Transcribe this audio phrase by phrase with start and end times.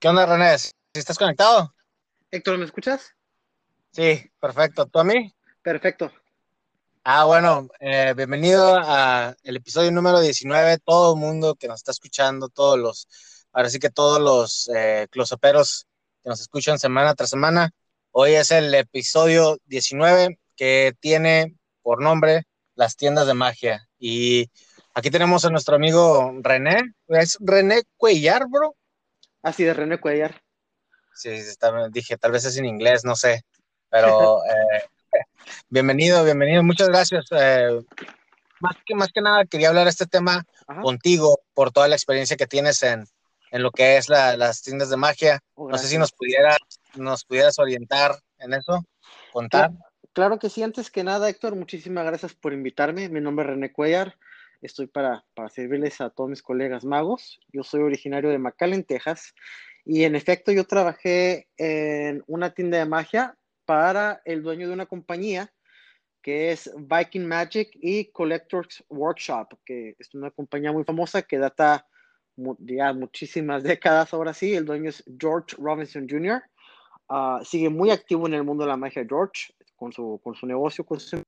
[0.00, 0.56] ¿Qué onda, René?
[0.56, 1.74] ¿Sí estás conectado?
[2.30, 3.14] Héctor, ¿me escuchas?
[3.90, 4.86] Sí, perfecto.
[4.86, 5.30] ¿Tú a mí?
[5.60, 6.10] Perfecto.
[7.04, 10.78] Ah, bueno, eh, bienvenido al episodio número 19.
[10.78, 13.08] Todo el mundo que nos está escuchando, todos los,
[13.52, 15.86] ahora sí que todos los eh, closoperos
[16.22, 17.70] que nos escuchan semana tras semana.
[18.10, 22.44] Hoy es el episodio 19 que tiene por nombre
[22.74, 23.86] Las tiendas de magia.
[23.98, 24.50] Y
[24.94, 26.94] aquí tenemos a nuestro amigo René.
[27.08, 28.76] ¿Es René Cuellar, bro?
[29.42, 30.42] Así de René Cuellar.
[31.14, 31.30] Sí,
[31.90, 33.42] dije, tal vez es en inglés, no sé.
[33.88, 34.84] Pero eh,
[35.68, 36.62] bienvenido, bienvenido.
[36.62, 37.26] Muchas gracias.
[37.30, 37.80] Eh,
[38.60, 40.44] más, que, más que nada quería hablar de este tema
[40.82, 43.06] contigo por toda la experiencia que tienes en,
[43.50, 45.40] en lo que es las tiendas de magia.
[45.54, 46.58] Oh, no sé si nos pudieras,
[46.94, 48.84] nos pudieras orientar en eso,
[49.32, 49.72] contar.
[50.12, 50.62] Claro, que sí.
[50.62, 53.08] Antes que nada, Héctor, muchísimas gracias por invitarme.
[53.08, 54.16] Mi nombre es René Cuellar.
[54.60, 57.40] Estoy para, para servirles a todos mis colegas magos.
[57.52, 59.34] Yo soy originario de McAllen, Texas.
[59.84, 64.86] Y en efecto, yo trabajé en una tienda de magia para el dueño de una
[64.86, 65.52] compañía
[66.22, 71.86] que es Viking Magic y Collectors Workshop, que es una compañía muy famosa que data
[72.58, 74.54] ya muchísimas décadas ahora sí.
[74.54, 76.42] El dueño es George Robinson Jr.
[77.08, 80.46] Ah, sigue muy activo en el mundo de la magia George, con su, con su
[80.46, 80.84] negocio.
[80.84, 81.22] Con su...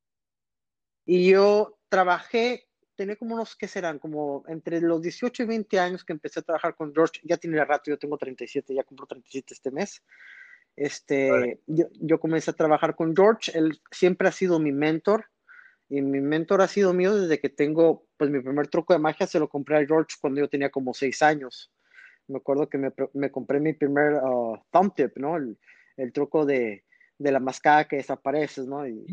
[1.07, 3.99] Y yo trabajé tenía como unos, ¿qué serán?
[3.99, 7.65] Como entre los 18 y 20 años que empecé a trabajar con George, ya tiene
[7.65, 10.03] rato, yo tengo 37, ya cumplo 37 este mes.
[10.75, 15.27] Este, yo, yo, comencé a trabajar con George, él siempre ha sido mi mentor
[15.89, 19.27] y mi mentor ha sido mío desde que tengo, pues mi primer truco de magia
[19.27, 21.71] se lo compré a George cuando yo tenía como 6 años.
[22.29, 25.37] Me acuerdo que me, me compré mi primer uh, thumb tip, ¿no?
[25.37, 25.59] El,
[25.99, 26.85] el truco de,
[27.19, 28.87] de, la mascada que desaparece, ¿no?
[28.87, 29.05] Y,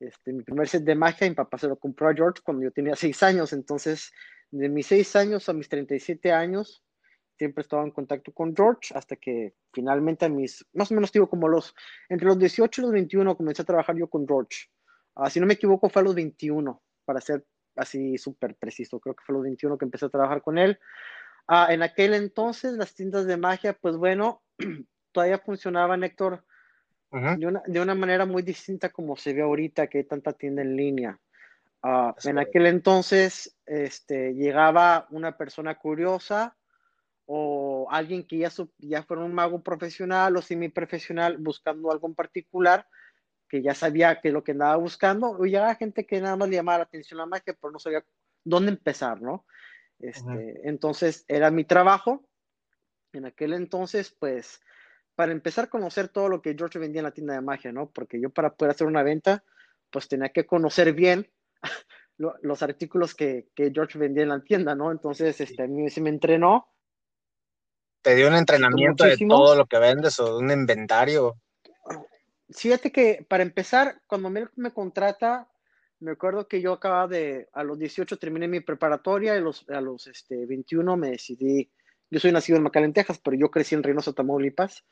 [0.00, 2.70] este, mi primer set de magia, mi papá se lo compró a George cuando yo
[2.70, 3.52] tenía seis años.
[3.52, 4.12] Entonces,
[4.50, 6.82] de mis seis años a mis 37 años,
[7.36, 11.28] siempre estaba en contacto con George hasta que finalmente a mis, más o menos digo
[11.28, 11.74] como los,
[12.08, 14.68] entre los 18 y los 21 comencé a trabajar yo con George.
[15.14, 17.44] Uh, si no me equivoco, fue a los 21, para ser
[17.76, 19.00] así súper preciso.
[19.00, 20.78] Creo que fue a los 21 que empecé a trabajar con él.
[21.48, 24.42] Uh, en aquel entonces, las tiendas de magia, pues bueno,
[25.12, 26.44] todavía funcionaban, Héctor,
[27.10, 30.62] de, una, de, una, manera muy distinta como se ve ahorita que hay tanta tienda
[30.62, 31.20] en línea.
[31.82, 36.56] Uh, en aquel entonces este, llegaba una persona curiosa
[37.26, 42.86] o alguien que ya, ya fuera un mago profesional o semiprofesional buscando algo en particular
[43.48, 46.56] que ya sabía que lo que andaba buscando, o llegaba gente que nada más le
[46.56, 48.04] llamaba la atención a la magia, pero no sabía
[48.44, 49.44] dónde empezar, ¿no?
[49.98, 52.28] Este, Entonces era mi trabajo.
[53.12, 54.60] En aquel entonces, pues,
[55.16, 57.90] para empezar a conocer todo lo que George vendía en la tienda de magia, ¿no?
[57.90, 59.42] Porque yo para poder hacer una venta,
[59.90, 61.28] pues tenía que conocer bien
[62.18, 64.92] los artículos que, que, George vendía en la tienda, ¿no?
[64.92, 66.68] Entonces, este, a mí se me entrenó.
[68.02, 71.40] ¿Te dio un entrenamiento de todo lo que vendes o un inventario?
[72.50, 75.48] Fíjate que para empezar, cuando me, me contrata,
[76.00, 79.80] me acuerdo que yo acababa de, a los 18 terminé mi preparatoria y los, a
[79.80, 81.70] los este, 21 me decidí
[82.10, 84.84] yo soy nacido en McAllen, Texas, pero yo crecí en Reynosa, Tamaulipas.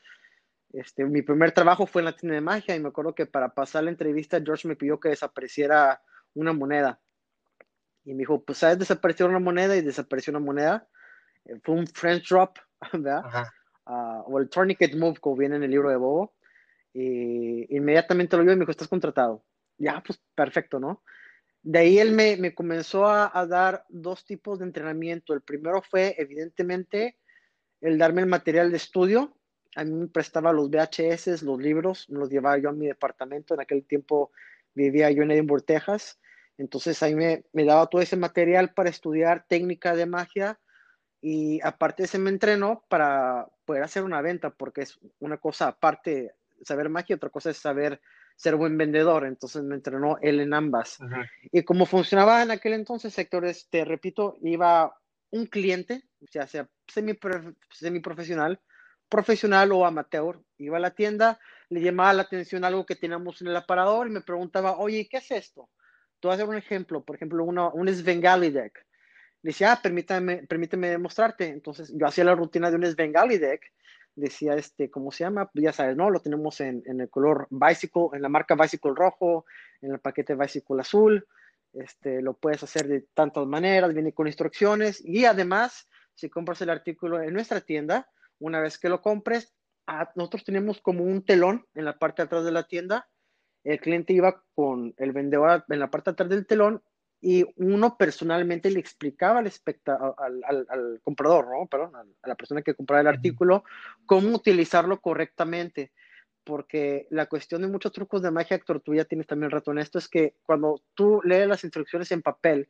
[0.72, 3.54] Este, mi primer trabajo fue en la tienda de magia y me acuerdo que para
[3.54, 6.02] pasar la entrevista George me pidió que desapareciera
[6.34, 7.00] una moneda.
[8.04, 9.76] Y me dijo, pues, ¿sabes desaparecer una moneda?
[9.76, 10.88] Y desapareció una moneda.
[11.44, 12.58] Eh, fue un French drop,
[12.92, 13.22] ¿verdad?
[13.86, 16.34] Uh, o el tourniquet move, como viene en el libro de Bobo.
[16.92, 19.44] Y inmediatamente lo vio y me dijo, estás contratado.
[19.78, 21.02] Ya, pues, perfecto, ¿no?
[21.64, 25.32] De ahí él me, me comenzó a, a, dar dos tipos de entrenamiento.
[25.32, 27.18] El primero fue, evidentemente,
[27.80, 29.34] el darme el material de estudio.
[29.74, 33.54] A mí me prestaba los VHS, los libros, me los llevaba yo a mi departamento.
[33.54, 34.30] En aquel tiempo
[34.74, 36.20] vivía yo en Edinburgh, Texas.
[36.58, 40.60] Entonces ahí me, me daba todo ese material para estudiar técnica de magia
[41.26, 46.34] y aparte se me entrenó para poder hacer una venta, porque es una cosa aparte
[46.62, 48.02] saber magia, otra cosa es saber
[48.36, 50.98] ser buen vendedor, entonces me entrenó él en ambas.
[51.52, 54.96] Y como funcionaba en aquel entonces, sectores, te repito, iba
[55.30, 58.60] un cliente, ya sea semiprofesional,
[59.08, 61.38] profesional o amateur, iba a la tienda,
[61.68, 65.18] le llamaba la atención algo que teníamos en el aparador y me preguntaba, oye, ¿qué
[65.18, 65.70] es esto?
[66.20, 68.84] Te voy a hacer un ejemplo, por ejemplo, uno, un Svengali deck.
[69.42, 71.48] Le decía, ah, permítame, permíteme demostrarte.
[71.48, 73.72] Entonces yo hacía la rutina de un Svengali deck
[74.16, 75.50] decía, este, ¿cómo se llama?
[75.54, 76.10] Ya sabes, ¿no?
[76.10, 79.46] Lo tenemos en, en, el color Bicycle, en la marca Bicycle rojo,
[79.80, 81.26] en el paquete Bicycle azul.
[81.72, 86.70] Este, lo puedes hacer de tantas maneras, viene con instrucciones y además, si compras el
[86.70, 88.08] artículo en nuestra tienda,
[88.38, 89.52] una vez que lo compres,
[90.14, 93.08] nosotros tenemos como un telón en la parte atrás de la tienda.
[93.64, 96.82] El cliente iba con el vendedor en la parte atrás del telón
[97.26, 99.50] y uno personalmente le explicaba al,
[100.46, 101.66] al, al, comprador, ¿no?
[101.66, 103.64] Perdón, a la persona que compraba el artículo,
[104.04, 105.90] cómo utilizarlo correctamente.
[106.44, 109.78] Porque la cuestión de muchos trucos de magia, Héctor, tú ya tienes también rato en
[109.78, 112.68] esto, es que cuando tú lees las instrucciones en papel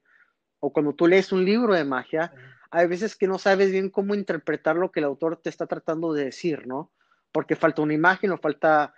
[0.60, 2.32] o cuando tú lees un libro de magia,
[2.70, 6.12] hay veces que no sabes bien cómo interpretar lo que el autor te está tratando
[6.12, 6.92] de decir, ¿no?
[7.32, 8.94] Porque falta una imagen o falta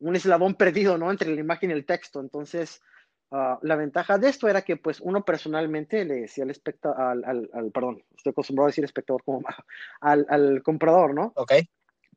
[0.00, 1.12] un eslabón perdido, ¿no?
[1.12, 2.18] Entre la imagen y el texto.
[2.18, 2.82] Entonces,
[3.32, 7.50] Ah, la ventaja de esto era que pues uno personalmente le decía al espectador, al,
[7.52, 9.42] al, perdón, estoy acostumbrado a decir espectador como
[10.00, 11.32] al, al comprador, ¿no?
[11.34, 11.52] Ok.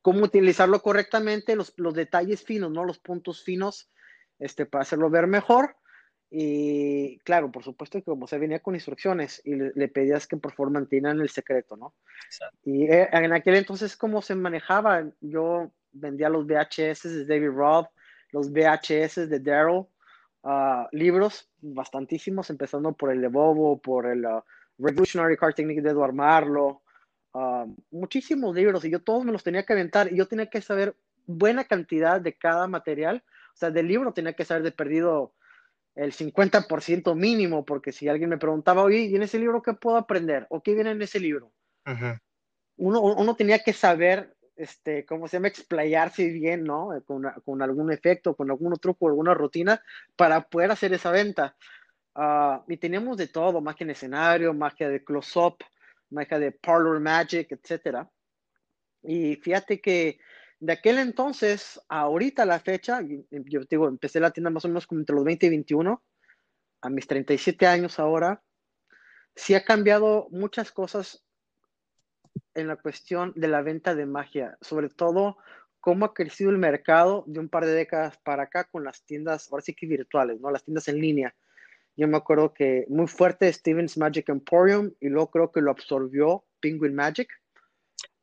[0.01, 2.85] Cómo utilizarlo correctamente, los, los, detalles finos, ¿no?
[2.85, 3.89] Los puntos finos,
[4.37, 5.75] este, para hacerlo ver mejor.
[6.31, 10.53] Y claro, por supuesto que como se venía con instrucciones y le, pedías que por
[10.53, 11.95] favor mantieran el secreto, ¿no?
[12.25, 12.57] Exacto.
[12.63, 15.05] Y eh, en aquel entonces, ¿cómo se manejaba?
[15.21, 17.87] Yo vendía los VHS de David Roth,
[18.31, 19.87] los VHS de Daryl,
[20.43, 24.43] Ah, libros, bastantísimos, empezando por el de Bobo, por el ah,
[24.77, 26.81] Revolutionary Card Technique de Edward Marlowe,
[27.33, 30.61] ah, muchísimos libros, y yo todos me los tenía que aventar, y yo tenía que
[30.61, 30.95] saber
[31.25, 35.33] buena cantidad de cada material, o sea, del libro tenía que saber de perdido
[35.95, 39.97] el 50% mínimo, porque si alguien me preguntaba, oye, ¿y en ese libro qué puedo
[39.97, 40.47] aprender?
[40.49, 41.51] ¿O qué viene en ese libro?
[42.77, 45.47] uno, uno, tenía que saber este, ¿cómo se llama?
[45.47, 46.93] Explayarse bien, ¿no?
[46.93, 49.81] Eh, con, con, algún efecto, con algún truco, alguna rutina
[50.15, 51.55] para poder hacer esa venta.
[52.13, 55.63] Uh, y teníamos de todo, magia en escenario, magia de close-up,
[56.09, 58.05] magia de parlor magic, etc.
[59.03, 60.19] Y fíjate que
[60.59, 64.99] de aquel entonces, ahorita la fecha, yo digo, empecé la tienda más o menos como
[64.99, 66.03] entre los 20 y 21,
[66.81, 68.43] a mis 37 años ahora,
[69.35, 71.23] sí ha cambiado muchas cosas
[72.53, 75.37] en la cuestión de la venta de magia, sobre todo
[75.79, 79.51] cómo ha crecido el mercado de un par de décadas para acá con las tiendas,
[79.51, 80.51] ahora sí que virtuales, ¿no?
[80.51, 81.35] Las tiendas en línea.
[81.95, 86.45] Yo me acuerdo que muy fuerte Stevens Magic Emporium y luego creo que lo absorbió
[86.59, 87.29] Penguin Magic.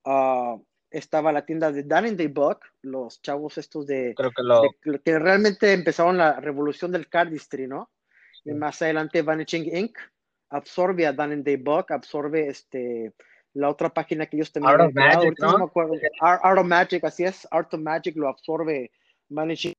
[0.04, 0.56] Ah,
[0.90, 4.14] estaba la tienda de Dan and Day Book, los chavos estos de,
[5.04, 7.90] que, realmente empezaron la revolución del cardistry, ¿no?
[8.44, 9.98] Y más adelante Vanishing Inc.
[10.50, 13.12] absorbe a Dan and Day Book, absorbe este
[13.56, 14.75] la otra página que ellos tenían.
[14.75, 15.58] Art of Magic, ¿no?
[15.58, 15.94] me acuerdo.
[16.20, 17.49] Art, of Magic, así es.
[17.50, 18.91] Art of Magic lo absorbe
[19.31, 19.73] Managing.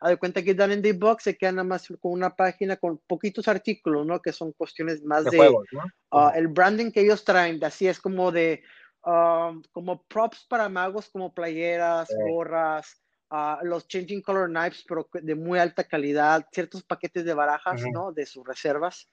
[0.00, 2.76] A de cuenta que Dan in the Box se queda nada más con una página
[2.76, 4.20] con poquitos artículos, ¿no?
[4.20, 5.82] Que son cuestiones más de, juegos, ¿no?
[6.10, 8.62] Ah, el branding que ellos traen, así es como de
[9.06, 15.34] um, como props para magos, como playeras, gorras, uh, los changing color knives, pero de
[15.36, 18.12] muy alta calidad, ciertos paquetes de barajas, ¿no?
[18.12, 19.08] De sus reservas.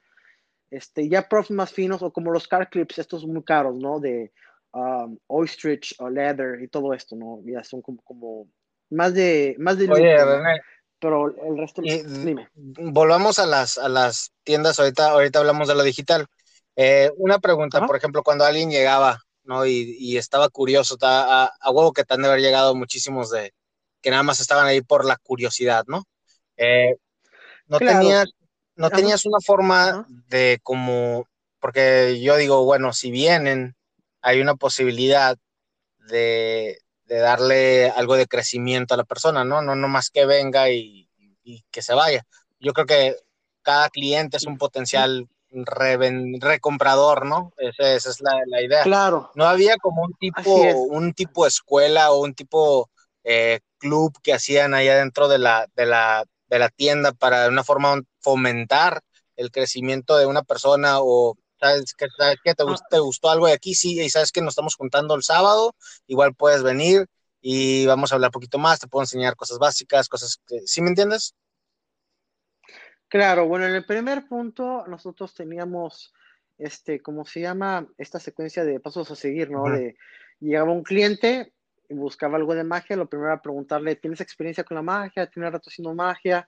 [0.72, 4.00] Este, ya profs más finos o como los car clips, estos muy caros, ¿no?
[4.00, 4.32] De
[4.72, 7.42] um, ostrich o leather y todo esto, ¿no?
[7.44, 8.48] Ya son como, como
[8.90, 10.62] más de más de Oye, René,
[10.98, 12.50] pero el resto dime.
[12.56, 16.26] Volvamos a las a las tiendas ahorita ahorita hablamos de lo digital.
[16.78, 19.66] Eh, una pregunta, por ejemplo, cuando alguien llegaba, ¿no?
[19.66, 23.54] Y, y estaba curioso, a, a, huevo que te han de haber llegado muchísimos de
[24.02, 26.06] que nada más estaban ahí por la curiosidad, ¿no?
[26.56, 26.96] Eh,
[27.68, 28.30] no tenías
[28.76, 31.28] no tenías una forma de como,
[31.60, 33.76] porque yo digo, bueno, si vienen,
[34.22, 35.38] hay una posibilidad
[36.08, 39.62] de, darle algo de crecimiento a la persona, ¿no?
[39.62, 41.10] No, no más que venga y,
[41.70, 42.26] que se vaya.
[42.60, 43.16] Yo creo que
[43.62, 47.52] cada cliente es un potencial recomprador, ¿no?
[47.58, 48.84] Esa, es la, idea.
[48.84, 49.32] Claro.
[49.36, 52.90] No había como un tipo, un tipo escuela o un tipo
[53.26, 57.50] eh, club que hacían ahí adentro de la, de la, de la tienda para de
[57.50, 59.02] una forma fomentar
[59.36, 62.36] el crecimiento de una persona o sabes que, te, ah.
[62.90, 65.76] te, gustó algo de aquí, sí, y sabes que nos estamos juntando el sábado,
[66.08, 67.06] igual puedes venir
[67.40, 70.82] y vamos a hablar un poquito más, te puedo enseñar cosas básicas, cosas que, ¿sí
[70.82, 71.36] me entiendes?
[73.08, 76.14] Claro, bueno, en el primer punto nosotros teníamos,
[76.58, 77.88] este, ¿cómo se llama?
[77.98, 79.64] Esta secuencia de pasos a seguir, ¿no?
[79.66, 79.98] De
[80.40, 81.54] llegaba un cliente
[81.90, 85.28] y buscaba algo de magia, lo primero era preguntarle, ¿tienes experiencia con la magia?
[85.28, 86.48] ¿Tienes rato haciendo magia?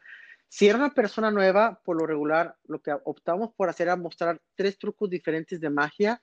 [0.54, 4.40] Si era una persona nueva, por lo regular, lo que optamos por hacer era mostrar
[4.54, 6.22] tres trucos diferentes de magia,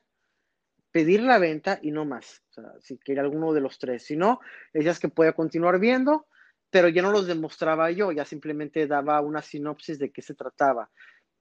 [0.93, 2.41] pedir la venta y no más.
[2.79, 4.05] Si quería alguno de los tres.
[4.05, 4.39] Si no,
[4.73, 6.29] decías que podía continuar viendo,
[6.71, 10.93] pero ya no los demostraba yo, ya simplemente daba una sinopsis de qué se trataba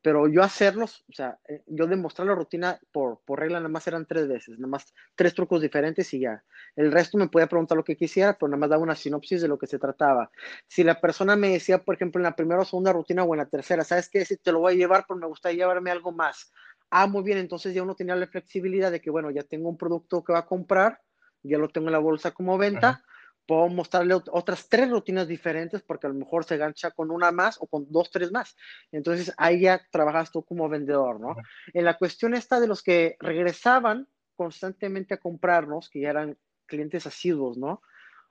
[0.01, 3.85] pero yo hacerlos, o sea, eh, yo demostrar la rutina por, por regla nada más
[3.87, 6.43] eran tres veces, nada más tres trucos diferentes y ya.
[6.75, 9.47] El resto me podía preguntar lo que quisiera, pero nada más daba una sinopsis de
[9.47, 10.31] lo que se trataba.
[10.67, 13.39] Si la persona me decía, por ejemplo, en la primera o segunda rutina o en
[13.39, 14.23] la tercera, ¿sabes qué?
[14.23, 16.53] Si te lo voy a llevar, pero me gustaría llevarme algo más.
[16.89, 19.77] Ah, muy bien, entonces ya uno tenía la flexibilidad de que, bueno, ya tengo un
[19.77, 21.01] producto que va a comprar,
[21.43, 23.03] ya lo tengo en la bolsa como venta,
[23.49, 27.57] puedo mostrarle otras tres rutinas diferentes porque a lo mejor se gancha con una más
[27.59, 28.55] o con dos, tres más.
[28.91, 31.35] Entonces ahí ya trabajas tú como vendedor, ¿no?
[31.73, 36.37] En la cuestión esta de los que regresaban constantemente a comprarnos, que ya eran
[36.67, 37.81] clientes asiduos, ¿no?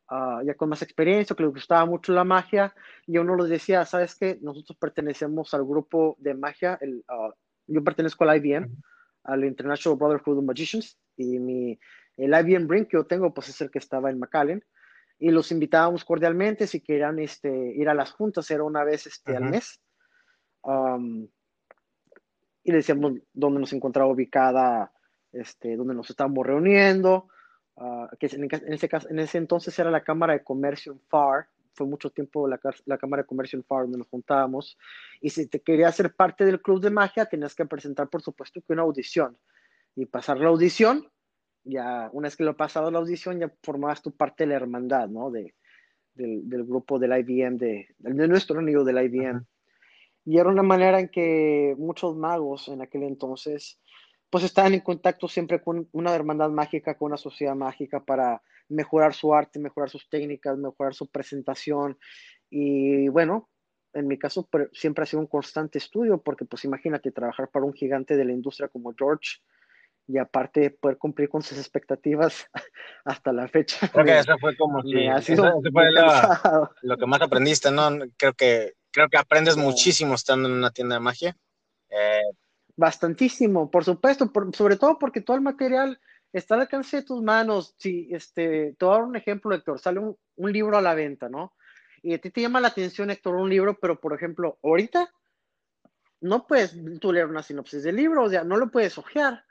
[0.09, 2.73] Ah, ya con más experiencia, que les gustaba mucho la magia,
[3.05, 4.39] y uno les decía, ¿sabes qué?
[4.41, 7.35] Nosotros pertenecemos al grupo de magia, el, ah,
[7.67, 8.71] yo pertenezco al IBM,
[9.25, 11.81] al International Brotherhood of Magicians, y mi,
[12.17, 14.65] el IBM Ring que yo tengo, pues es el que estaba en McAllen,
[15.19, 19.37] y los invitábamos cordialmente si querían este, ir a las juntas, era una vez este,
[19.37, 19.81] al mes.
[22.63, 24.93] y le decíamos dónde nos encontraba ubicada,
[25.33, 27.29] este, dónde nos estábamos reuniendo,
[27.77, 31.49] uh, que en, ese caso, en ese entonces era la Cámara de Comercio en FAR,
[31.75, 34.79] fue mucho tiempo la, la, Cámara de Comercio en FAR donde nos juntábamos,
[35.21, 38.61] y si te querías ser parte del club de magia, tenías que presentar, por supuesto,
[38.61, 39.37] que una audición,
[39.95, 41.09] y pasar la audición,
[41.65, 45.09] ya una vez que lo pasado la audición, ya formabas tu parte de la hermandad,
[45.09, 45.31] ¿no?
[45.31, 45.55] De,
[46.15, 49.45] del, del, grupo del IBM, de, de nuestro amigo del IBM.
[50.25, 53.81] Y era una manera en que muchos magos en aquel entonces,
[54.31, 59.15] pues estaban en contacto siempre con una hermandad mágica, con una sociedad mágica para mejorar
[59.15, 61.99] su arte, mejorar sus técnicas, mejorar su presentación.
[62.51, 63.49] Y bueno,
[63.95, 67.73] en mi caso siempre ha sido un constante estudio, porque pues imagínate trabajar para un
[67.73, 69.39] gigante de la industria como George,
[70.09, 72.49] y aparte poder cumplir con sus expectativas
[73.05, 73.89] hasta la fecha.
[73.89, 75.91] Creo que eso fue como fue
[76.83, 77.91] lo, que más aprendiste, ¿no?
[78.17, 81.37] Creo que creo que aprendes muchísimo estando en una tienda de magia.
[81.91, 82.23] Eh,
[82.75, 86.01] Bastantísimo, por supuesto, sobre todo porque todo el material
[86.33, 87.75] está al alcance de tus manos.
[87.77, 90.95] Si, este, te voy a dar un ejemplo, Héctor, sale un, un libro a la
[90.95, 91.55] venta, ¿no?
[92.03, 95.13] Y a ti te llama la atención, Héctor, un libro, pero por ejemplo, ahorita
[96.21, 99.45] no puedes tú leer una sinopsis del libro, o sea, no lo puedes ojear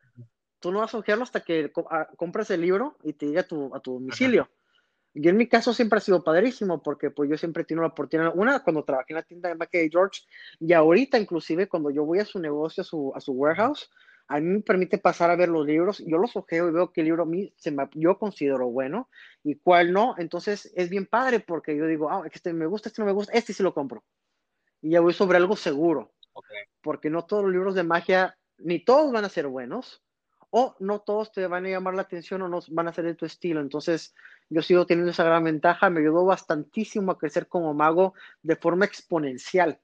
[0.59, 3.47] tú no vas a ojearlo hasta que ah, compras el libro y te llegue a
[3.47, 4.49] tu, a tu domicilio.
[5.13, 8.33] Y en mi caso siempre ha sido padrísimo porque pues yo siempre tengo la oportunidad,
[8.35, 10.21] una cuando trabajé en la tienda de Mackey George
[10.59, 13.89] y ahorita inclusive cuando yo voy a su negocio, a su, a su warehouse,
[14.27, 17.01] a mí me permite pasar a ver los libros, yo los ojeo y veo qué
[17.01, 19.09] libro a mí se me, yo considero bueno
[19.43, 23.01] y cuál no, entonces es bien padre porque yo digo, ah, este me gusta, este
[23.01, 24.03] no me gusta, este sí lo compro.
[24.81, 26.13] Y ya voy sobre algo seguro,
[26.81, 30.03] porque no todos los libros de magia, ni todos van a ser buenos,
[30.49, 33.15] o no todos te van a llamar la atención o no van a ser de
[33.15, 33.61] tu estilo.
[33.61, 34.15] Entonces,
[34.49, 38.13] yo sigo teniendo esa gran ventaja, me ayudó bastantísimo a crecer como mago
[38.43, 39.79] de forma exponencial,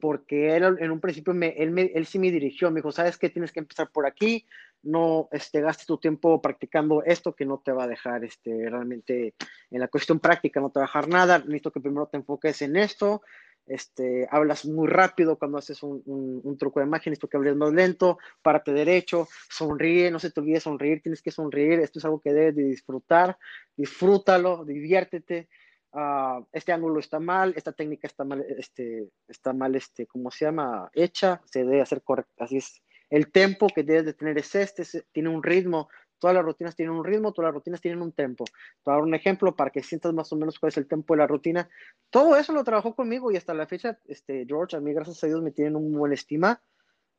[0.00, 3.52] porque él en un principio, él, me, sí me dirigió, me dijo, sabes que tienes
[3.52, 4.44] que empezar por aquí,
[4.82, 9.34] no este, gastes tu tiempo practicando esto que no te va a dejar este, realmente
[9.70, 13.22] en la cuestión práctica, no te dejar nada, necesito que primero te enfoques en esto,
[13.66, 18.18] este, hablas muy rápido cuando haces un, truco de magia, necesito que hables más lento,
[18.42, 22.32] párate derecho, sonríe, no se te olvide sonreír, tienes que sonreír, esto es algo que
[22.32, 23.36] debes de disfrutar,
[23.76, 25.48] disfrútalo, diviértete,
[25.92, 30.44] uh, este ángulo está mal, esta técnica está mal, este, está mal, este, ¿cómo se
[30.44, 30.90] llama?
[30.92, 32.82] Hecha, se debe hacer correcto, así es.
[33.10, 35.90] El tempo que debes de tener es este, tiene un ritmo,
[36.22, 38.44] Todas las rutinas tienen un ritmo, todas las rutinas tienen un tempo.
[38.44, 38.52] Te
[38.84, 41.14] voy a dar un ejemplo para que sientas más o menos cuál es el tempo
[41.14, 41.68] de la rutina.
[42.10, 45.26] Todo eso lo trabajó conmigo y hasta la fecha, este, George, a mí, gracias a
[45.26, 46.62] Dios, me tienen un buen estima.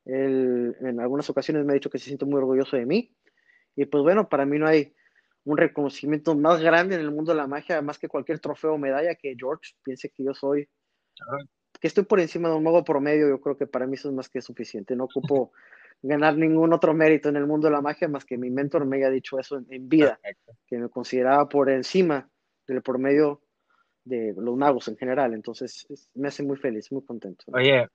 [0.06, 3.14] en algunas ocasiones me ha dicho que se siente muy orgulloso de mí.
[3.76, 4.94] Y pues bueno, para mí no hay
[5.44, 8.78] un reconocimiento más grande en el mundo de la magia, más que cualquier trofeo o
[8.78, 10.66] medalla que George piense que yo soy.
[11.78, 14.14] Que estoy por encima de un mago promedio, yo creo que para mí eso es
[14.14, 14.96] más que suficiente.
[14.96, 15.52] No ocupo
[16.02, 18.98] ganar ningún otro mérito en el mundo de la magia más que mi mentor me
[18.98, 20.20] haya dicho eso en, vida,
[20.66, 22.28] que me consideraba por encima
[22.66, 23.42] del promedio
[24.04, 25.34] de los magos en general.
[25.34, 27.44] Entonces me hace muy feliz, muy contento.
[27.52, 27.88] Oye,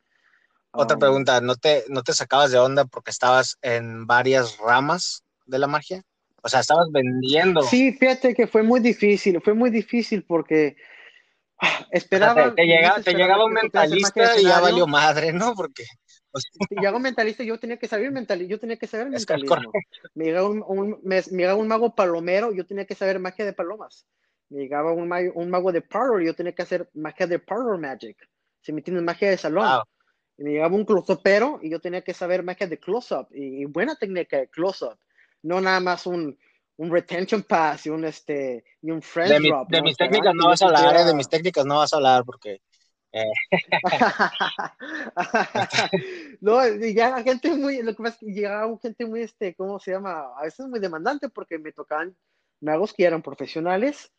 [0.72, 5.24] otra um, pregunta, ¿no te, ¿no te sacabas de onda porque estabas en varias ramas
[5.46, 6.04] de la magia?
[6.42, 7.62] O sea, estabas vendiendo.
[7.64, 10.78] Sí, fíjate que fue muy difícil, fue muy difícil porque
[11.60, 12.54] ah, esperaba.
[12.56, 15.54] te, llegaba, te llegaba un mentalista y ya valió madre, ¿no?
[15.54, 15.86] Porque
[16.70, 19.72] y hago mentalista, yo tenía que saber mental, yo tenía que saber mentalismo.
[20.14, 24.06] Me llegaba un, me, llegaba un, mago palomero, yo tenía que saber magia de palomas.
[24.50, 27.80] Me llegaba un, mago, un mago de parlor, yo tenía que hacer magia de parlor
[27.80, 28.18] magic.
[28.62, 29.82] Si me tienes magia de salón.
[30.38, 34.38] me llegaba un close-upero y yo tenía que saber magia de close-up y, buena técnica
[34.38, 34.98] de close-up.
[35.42, 36.38] No nada más un,
[36.78, 39.70] un retention pass y un este y un friend de drop.
[39.70, 42.24] de mis técnicas no vas a hablar, eh, de mis técnicas no vas a hablar
[42.26, 42.62] porque.
[46.42, 49.92] no, ya gente muy, lo que pasa es que llegaba gente muy, este, ¿cómo se
[49.92, 50.34] llama?
[50.38, 52.16] A veces muy demandante porque me tocaban
[52.62, 54.12] magos que eran profesionales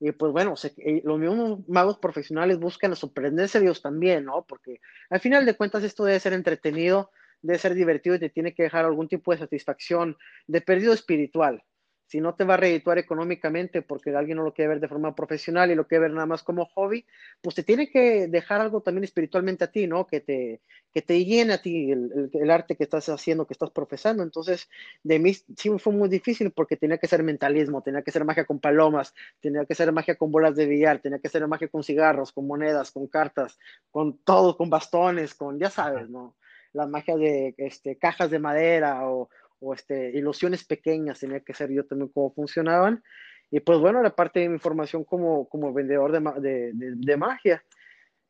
[0.00, 4.44] y pues bueno, eh, los mismos magos profesionales buscan sorprenderse de ellos también, ¿no?
[4.46, 7.10] Porque al final de cuentas esto debe ser entretenido,
[7.42, 11.64] debe ser divertido y te tiene que dejar algún tipo de satisfacción de perdido espiritual.
[12.08, 15.14] Si no te va a redituar económicamente porque alguien no lo quiere ver de forma
[15.14, 17.04] profesional y lo quiere ver nada más como hobby,
[17.42, 20.06] pues te tiene que dejar algo también espiritualmente a ti, ¿no?
[20.06, 20.62] Que te,
[20.94, 24.22] que te llene a ti el, arte que estás haciendo, que estás profesando.
[24.22, 24.70] Entonces,
[25.02, 28.46] de mí sí fue muy difícil porque tenía que ser mentalismo, tenía que ser magia
[28.46, 31.84] con palomas, tenía que ser magia con bolas de billar, tenía que ser magia con
[31.84, 33.58] cigarros, con monedas, con cartas,
[33.90, 36.36] con todo, con bastones, con, ya sabes, ¿no?
[36.72, 39.28] La magia de este, cajas de madera o,
[39.60, 43.02] o este, ilusiones pequeñas, tenía que ser yo también cómo funcionaban.
[43.50, 47.64] Y pues bueno, la parte de mi formación como, como vendedor de, de, de, magia.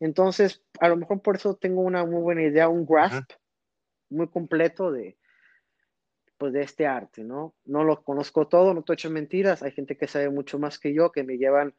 [0.01, 3.33] Entonces, a lo mejor por eso tengo una muy buena idea, un grasp
[4.11, 5.19] muy completo de,
[6.39, 7.57] pues, de este arte, ¿no?
[7.65, 10.95] No lo conozco todo, no te hecho mentiras, hay gente que sabe mucho más que
[10.95, 11.75] yo, que me llevan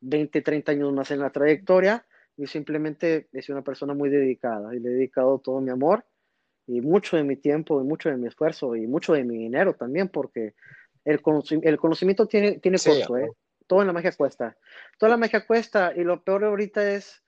[0.00, 2.06] 20, 30 años más en la trayectoria.
[2.36, 6.04] Yo simplemente soy una persona muy dedicada y le he dedicado todo mi amor
[6.70, 9.74] y mucho de mi tiempo y mucho de mi esfuerzo y mucho de mi dinero
[9.74, 10.54] también, porque
[11.04, 11.20] el,
[11.62, 13.28] el conocimiento tiene, tiene costo, ¿eh?
[13.66, 14.56] Todo en la magia cuesta.
[14.98, 17.22] Toda la magia cuesta y lo peor ahorita es,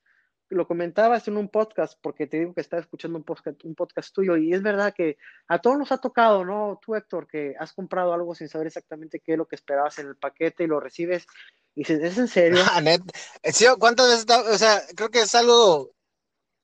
[0.49, 4.15] lo comentabas en un podcast, porque te digo que estaba escuchando un podcast, un podcast
[4.15, 5.17] tuyo y es verdad que
[5.49, 6.79] a todos nos ha tocado, ¿no?
[6.85, 10.07] Tú, Héctor, que has comprado algo sin saber exactamente qué es lo que esperabas en
[10.07, 11.27] el paquete y lo recibes
[11.75, 12.61] y dices, ¿es en serio?
[13.79, 14.27] ¿Cuántas veces?
[14.53, 15.91] O sea, creo que es algo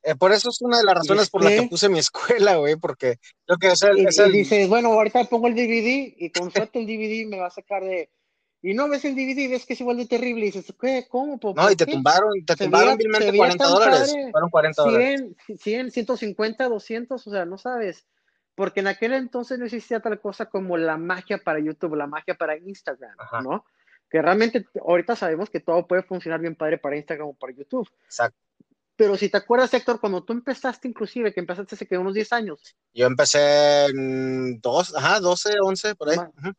[0.09, 2.77] eh, por eso es una de las razones por las que puse mi escuela, güey,
[2.77, 4.33] porque lo que es el, y, es el...
[4.33, 7.85] dices, bueno, ahorita pongo el DVD y con suerte el DVD me va a sacar
[7.85, 8.11] de...
[8.63, 11.07] Y no ves el DVD, ves que es igual de terrible y dices, ¿qué?
[11.11, 11.39] ¿Cómo?
[11.39, 11.93] ¿Por, no, y te qué?
[11.93, 14.17] tumbaron, te tumbaron vilmente 40 dólares.
[14.33, 15.23] Fueron 40 dólares.
[15.47, 18.07] 100, 100, 150, 200, o sea, no sabes.
[18.55, 22.35] Porque en aquel entonces no existía tal cosa como la magia para YouTube, la magia
[22.35, 23.43] para Instagram, Ajá.
[23.43, 23.65] ¿no?
[24.11, 27.89] Que realmente ahorita sabemos que todo puede funcionar bien padre para Instagram o para YouTube.
[28.07, 28.41] Exacto.
[28.99, 32.33] Pero si te acuerdas, Héctor, cuando tú empezaste, inclusive, que empezaste hace que unos 10
[32.33, 32.77] años.
[32.93, 36.17] Yo empecé en dos, ajá, 12, 11, por ahí.
[36.17, 36.55] -huh.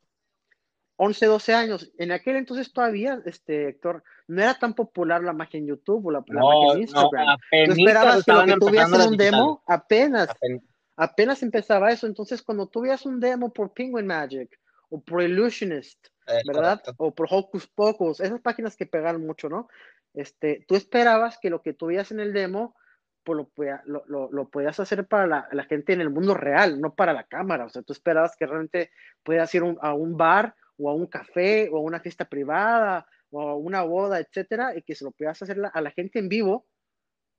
[0.96, 1.92] 11, 12 años.
[1.98, 6.12] En aquel entonces todavía, este, Héctor, no era tan popular la magia en YouTube o
[6.12, 7.26] la, la no, magia en Instagram.
[7.28, 10.64] No, tú esperabas que lo que tú en un demo, apenas, Apen
[10.96, 12.08] apenas empezaba eso.
[12.08, 14.58] Entonces, cuando tú un demo por Penguin Magic
[14.90, 16.82] o por Illusionist, eh, ¿verdad?
[16.82, 16.94] correcto.
[16.98, 19.70] O por Hocus Pocus, esas páginas que pegaron mucho, ¿no?
[20.14, 22.76] Este, tú esperabas que lo que tú veías en el demo,
[23.24, 23.52] pues lo,
[23.86, 27.14] lo, lo, lo podías hacer para la, la, gente en el mundo real, no para
[27.14, 27.66] la cámara.
[27.66, 28.92] O sea, tú esperabas que realmente
[29.24, 33.08] pudieras ir un, a un bar o a un café o a una fiesta privada
[33.30, 36.30] o a una boda, etcétera, y que se lo pudieras hacer a la gente en
[36.30, 36.66] vivo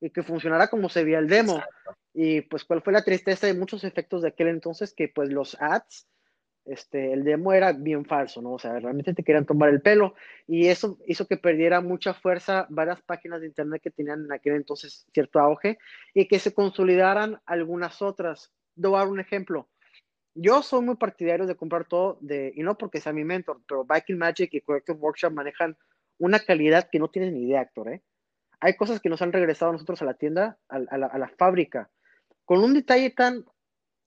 [0.01, 1.57] y que funcionara como se veía el demo.
[1.57, 1.96] Exacto.
[2.14, 4.94] Y pues, ¿cuál fue la tristeza de muchos efectos de aquel entonces?
[4.94, 6.07] Que pues los ads
[6.64, 8.53] este, el demo era bien falso, ¿no?
[8.53, 10.14] O sea, realmente te querían tomar el pelo
[10.46, 14.55] y eso hizo que perdiera mucha fuerza varias páginas de internet que tenían en aquel
[14.55, 15.79] entonces cierto auge
[16.14, 18.53] y que se consolidaran algunas otras.
[18.75, 19.68] Debo dar un ejemplo.
[20.35, 23.85] Yo soy muy partidario de comprar todo de, y no porque sea mi mentor, pero
[23.85, 25.77] Viking Magic y Corrective Workshop manejan
[26.18, 28.03] una calidad que no tienes ni idea, Héctor, ¿eh?
[28.61, 31.18] Hay cosas que nos han regresado a nosotros a la tienda, a, a, la, a
[31.18, 31.90] la fábrica,
[32.44, 33.44] con un detalle tan,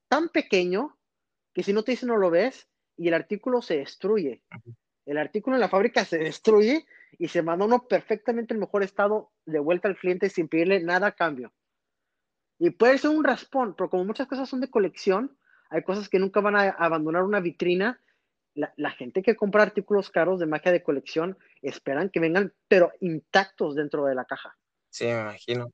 [0.08, 0.96] tan pequeño
[1.54, 4.44] que si no te dicen no lo ves y el artículo se destruye.
[5.06, 6.86] El artículo en la fábrica se destruye
[7.18, 11.08] y se manda uno perfectamente en mejor estado de vuelta al cliente sin pedirle nada
[11.08, 11.54] a cambio.
[12.60, 15.38] Y puede ser un raspón, pero como muchas cosas son de colección,
[15.70, 18.00] hay cosas que nunca van a abandonar una vitrina.
[18.56, 22.92] La, la, gente que compra artículos caros de magia de colección esperan que vengan, pero
[23.02, 24.56] intactos dentro de la caja.
[24.92, 25.72] Sí, me imagino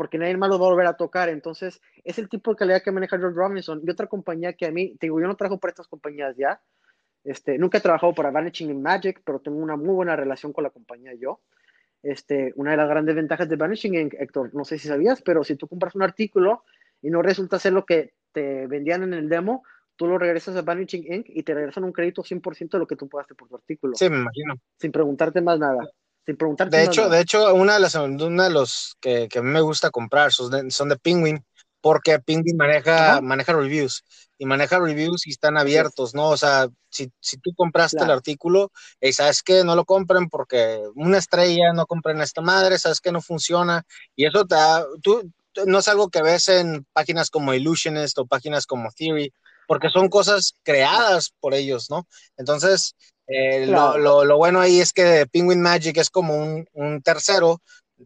[0.00, 1.28] porque nadie más lo va a volver a tocar.
[1.28, 3.82] Entonces, es el tipo de calidad que maneja George Robinson.
[3.86, 6.58] Y otra compañía que a mí, te digo, yo no trabajo para estas compañías ya.
[7.22, 10.64] Este, nunca he trabajado para Vanishing in Magic, pero tengo una muy buena relación con
[10.64, 11.42] la compañía yo.
[12.02, 15.44] Este, una de las grandes ventajas de Vanishing Inc., Héctor, no sé si sabías, pero
[15.44, 16.64] si tú compras un artículo
[17.02, 19.64] y no resulta ser lo que te vendían en el demo,
[19.96, 21.26] tú lo regresas a Vanishing Inc.
[21.28, 23.96] y te regresan un crédito 100% de lo que tú pagaste por tu artículo.
[23.96, 24.54] Sí, me imagino.
[24.78, 25.90] Sin preguntarte más nada
[26.26, 26.76] sin preguntarte.
[26.76, 27.16] De hecho, nada.
[27.16, 30.70] de hecho, una de las una de los que, que me gusta comprar son de,
[30.70, 31.44] son de Penguin,
[31.80, 33.20] porque Penguin maneja, Ajá.
[33.20, 34.04] maneja reviews
[34.38, 36.28] y maneja reviews y están abiertos, ¿no?
[36.28, 38.12] O sea, si, si tú compraste claro.
[38.12, 42.78] el artículo y sabes que no lo compren porque una estrella, no compren esta madre,
[42.78, 43.84] sabes que no funciona
[44.16, 45.30] y eso te da, tú,
[45.66, 49.32] no es algo que ves en páginas como Illusionist o páginas como Theory,
[49.66, 52.06] porque son cosas creadas por ellos, ¿no?
[52.36, 52.94] Entonces,
[53.30, 53.98] eh, claro.
[53.98, 57.60] lo, lo, lo, bueno ahí es que Penguin Magic es como un, un tercero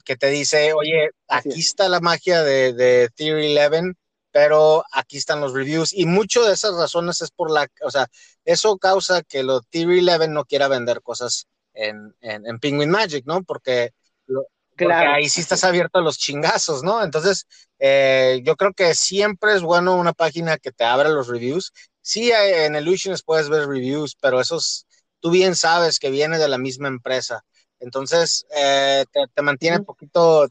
[0.04, 3.94] que te dice, oye, aquí está la magia de, de, Theory 11,
[4.32, 5.92] pero aquí están los reviews.
[5.92, 8.08] Y mucho de esas razones es por la, o sea,
[8.44, 13.24] eso causa que lo Theory 11 no quiera vender cosas en, en, en Penguin Magic,
[13.26, 13.42] ¿no?
[13.44, 13.92] Porque,
[14.26, 15.04] lo, claro.
[15.04, 17.02] porque, ahí sí estás abierto a los chingazos, ¿no?
[17.02, 17.46] Entonces,
[17.78, 21.72] eh, yo creo que siempre es bueno una página que te abra los reviews.
[22.00, 24.86] Sí, en Illusions puedes ver reviews, pero esos
[25.24, 27.46] tú bien sabes que viene de la misma empresa.
[27.80, 30.46] Entonces, eh, te, mantiene un poquito,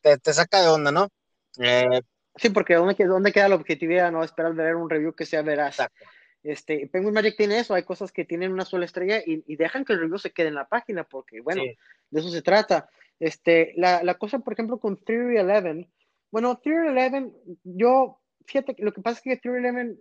[0.00, 1.08] te, te, saca de onda, ¿no?
[1.60, 2.00] Eh,
[2.34, 4.10] sí, porque ¿dónde, ¿dónde queda la objetividad?
[4.10, 5.74] No esperar ver un review que sea veraz.
[5.74, 6.04] Exacto.
[6.42, 9.92] Este, Penguin Magic tiene eso, hay cosas que tienen una sola estrella y, dejan que
[9.92, 12.88] el review se quede en la página, porque bueno, de eso se trata.
[13.20, 15.88] Este, la, la cosa, por ejemplo, con Theory 11,
[16.32, 20.00] bueno, Theory 11, yo, fíjate, lo que pasa es que Theory 11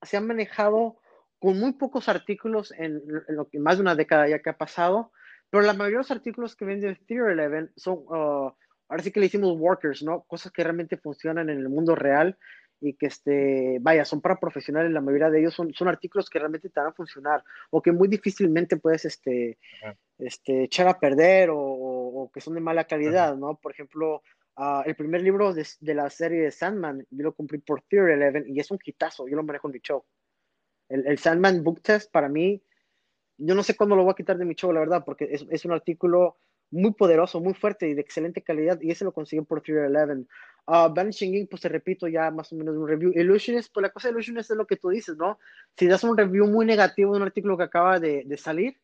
[0.00, 1.01] se ha manejado
[1.42, 5.10] con muy pocos artículos en, lo que más de una década ya que ha pasado,
[5.50, 8.52] pero la mayoría de los artículos que vende Theory 11 son, uh,
[8.88, 10.22] ahora sí que le hicimos workers, ¿no?
[10.22, 12.38] Cosas que realmente funcionan en el mundo real
[12.80, 16.38] y que, este, vaya, son para profesionales, la mayoría de ellos son, son artículos que
[16.38, 19.58] realmente te van a funcionar o que muy difícilmente puedes este,
[20.18, 23.56] este, echar a perder o, o, que son de mala calidad, ¿no?
[23.56, 24.22] Por ejemplo,
[24.58, 28.12] uh, el primer libro de, de, la serie de Sandman, yo lo cumplí por Theory
[28.12, 30.04] 11 y es un hitazo, yo lo manejo en mi show.
[30.92, 32.62] El, el, Sandman Book Test para mí,
[33.38, 35.46] yo no sé cuándo lo voy a quitar de mi show, la verdad, porque es,
[35.50, 36.38] es un artículo
[36.70, 40.26] muy poderoso, muy fuerte y de excelente calidad, y ese lo consiguió por Theory 11.
[40.66, 43.12] Uh, Vanishing Ink, pues te repito, ya más o menos un review.
[43.14, 45.38] Illusionist, pues la cosa de Illusionist es lo que tú dices, ¿no?
[45.76, 48.80] Si das un review muy negativo de un artículo que acaba de, de salir,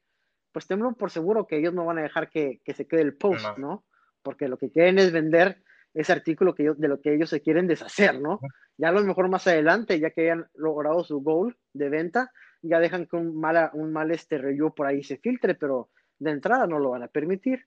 [0.52, 3.14] pues tengo por seguro que ellos no van a dejar que, que se quede el
[3.14, 3.84] post, no.
[4.22, 5.62] Porque lo que quieren es vender
[5.94, 8.40] ese artículo que de lo que ellos se quieren deshacer, ¿no?
[8.76, 12.30] Ya a lo mejor más adelante, ya que hayan logrado su goal de venta,
[12.62, 16.30] ya dejan que un, mala, un mal este review por ahí se filtre, pero de
[16.30, 17.66] entrada no lo van a permitir.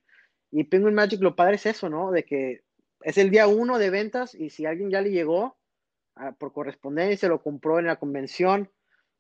[0.52, 2.12] Y Penguin Magic lo padre es eso, ¿no?
[2.12, 2.62] De que
[3.02, 5.58] es el día uno de ventas y si alguien ya le llegó
[6.16, 8.70] ah, por correspondencia, lo compró en la convención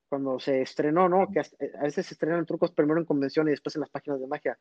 [0.09, 1.29] cuando se estrenó, ¿no?
[1.31, 4.27] Que a veces se estrenan trucos primero en convención y después en las páginas de
[4.27, 4.59] magia.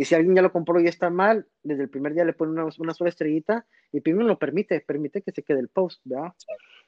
[0.00, 2.52] Y si alguien ya lo compró y está mal, desde el primer día le pone
[2.52, 6.32] una, una sola estrellita y primero lo permite, permite que se quede el post, ¿verdad?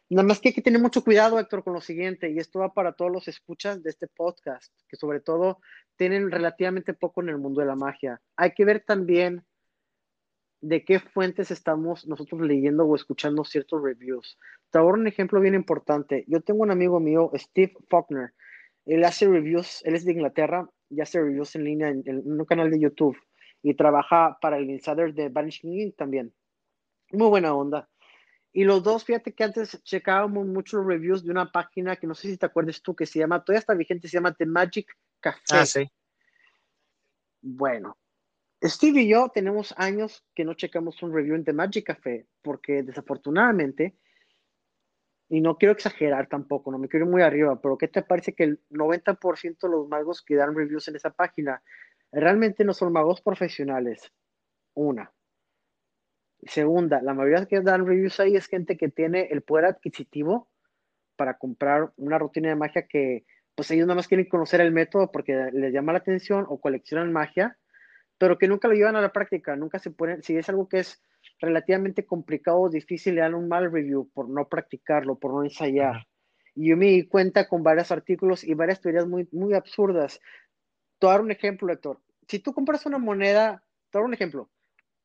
[0.09, 2.73] Nada más que hay que tener mucho cuidado, Héctor, con lo siguiente, y esto va
[2.73, 5.61] para todos los escuchas de este podcast, que sobre todo
[5.97, 8.19] tienen relativamente poco en el mundo de la magia.
[8.35, 9.45] Hay que ver también
[10.63, 14.39] de qué fuentes estamos nosotros leyendo o escuchando ciertos reviews.
[14.71, 16.25] Te un ejemplo bien importante.
[16.29, 18.33] Yo tengo un amigo mío, Steve Faulkner.
[18.87, 22.71] Él hace reviews, él es de Inglaterra y hace reviews en línea en, un canal
[22.71, 23.17] de YouTube
[23.63, 26.33] y trabaja para el Insider de Vanishing Ink también.
[27.11, 27.89] Muy buena onda.
[28.53, 32.29] Y los dos, fíjate que antes checábamos muchos reviews de una página que no sé
[32.29, 35.41] si te acuerdas tú, que se llama, todavía está vigente, se llama The Magic Café.
[35.51, 35.91] Ah, sí.
[37.41, 37.97] Bueno,
[38.63, 42.83] Steve y yo tenemos años que no checamos un review en The Magic Café porque
[42.83, 43.97] desafortunadamente,
[45.33, 48.35] y no quiero exagerar tampoco, no me quiero ir muy arriba, pero ¿qué te parece
[48.35, 51.63] que el 90% de los magos que dan reviews en esa página
[52.13, 54.13] realmente no son magos profesionales?
[54.75, 55.11] Una.
[56.43, 60.51] Segunda, la mayoría que dan reviews ahí es gente que tiene el poder adquisitivo
[61.17, 65.11] para comprar una rutina de magia que pues ellos nada más quieren conocer el método
[65.11, 67.57] porque les llama la atención o coleccionan magia
[68.19, 70.81] pero que nunca lo llevan a la práctica, nunca se ponen, si es algo que
[70.81, 71.03] es
[71.41, 76.07] relativamente complicado o difícil, le dan un mal review por no practicarlo, por no ensayar.
[76.55, 80.21] Y yo me di cuenta con varios artículos y varias teorías muy, muy absurdas.
[80.99, 82.01] Te voy a dar un ejemplo, Héctor.
[82.29, 84.51] Si tú compras una moneda, te voy a dar un ejemplo,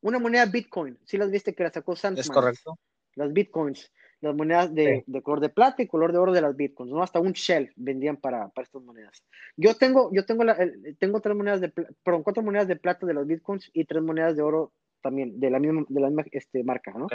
[0.00, 2.20] una moneda Bitcoin, si las viste que la sacó Sandman.
[2.20, 2.78] Es correcto.
[3.14, 6.56] Las Bitcoins las monedas de, de, color de plata y color de oro de las
[6.56, 7.02] bitcoins, ¿no?
[7.02, 9.22] Hasta un shell vendían para, para estas monedas.
[9.56, 10.58] Yo tengo, yo tengo, la,
[10.98, 14.36] tengo tres monedas de, perdón, cuatro monedas de plata de las bitcoins y tres monedas
[14.36, 17.08] de oro también de la misma, de la misma este, marca, ¿no?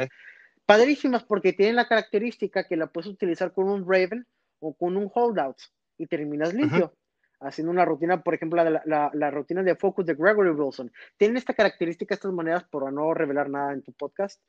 [0.65, 4.25] Padrísimas porque tienen la característica que la puedes utilizar con un Raven
[4.59, 5.57] o con un Holdout
[5.97, 6.93] y terminas limpio.
[7.39, 10.89] Haciendo una rutina, por ejemplo, la, la, la, rutina de Focus de Gregory Wilson.
[11.17, 14.41] Tienen esta característica estas monedas, por no revelar nada en tu podcast,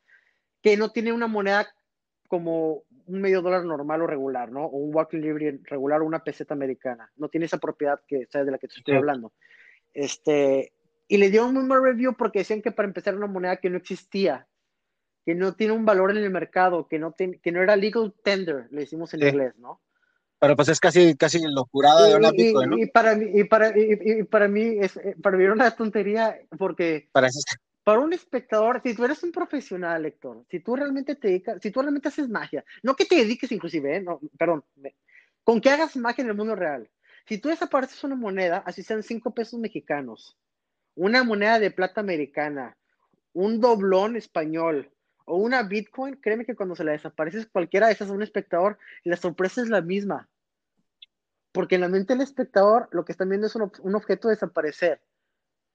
[0.63, 1.67] que no tiene una moneda
[2.29, 4.65] como un medio dólar normal o regular, ¿no?
[4.67, 7.11] O un walking libre regular o una peseta americana.
[7.17, 9.33] No tiene esa propiedad que sabes de la que te estoy hablando.
[9.93, 10.73] Este,
[11.09, 13.71] y le dio un muy mal review porque decían que para empezar una moneda que
[13.71, 14.47] no existía,
[15.25, 18.69] que no tiene un valor en el mercado, que no, que no era legal tender,
[18.71, 19.81] le decimos en inglés, ¿no?
[20.39, 22.79] Pero pues es casi, casi lo jurado de Bitcoin, ¿no?
[22.79, 26.39] Y para mí, y para, y, para mí, es, eh, para mí era una tontería
[26.59, 27.09] porque...
[27.13, 27.41] Para eso
[27.85, 31.71] para un espectador, si tú eres un profesional, Héctor, si tú realmente te dedicas, si
[31.71, 34.01] tú realmente haces magia, no que te dediques inclusive, ¿eh?
[34.01, 34.65] no, perdón,
[35.45, 36.91] con que hagas magia en el mundo real.
[37.29, 40.37] Si tú desapareces una moneda, así sean cinco pesos mexicanos,
[40.95, 42.77] una moneda de plata americana,
[43.33, 44.91] un doblón español
[45.27, 48.79] o una Bitcoin, créeme que cuando se la desapareces cualquiera de esas a un espectador,
[49.05, 50.29] la sorpresa es la misma.
[51.53, 55.01] Porque en la mente del espectador lo que están viendo es un, objeto desaparecer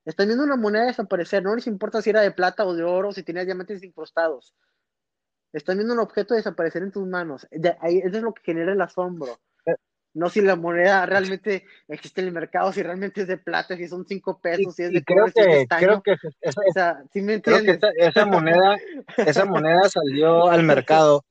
[0.06, 3.12] están viendo una moneda desaparecer, no les importa si era de plata o de oro,
[3.12, 4.56] si tenía diamantes incrustados.
[5.54, 7.48] Están viendo un objeto desaparecer en tus manos.
[7.82, 9.40] ahí, eso es lo que genera el asombro.
[10.14, 13.88] No si la moneda realmente existe en el mercado, si realmente es de plata, si
[13.88, 16.62] son cinco pesos, si es de creo que, creo que esa,
[17.98, 18.78] esa, moneda,
[19.18, 21.24] esa moneda salió al mercado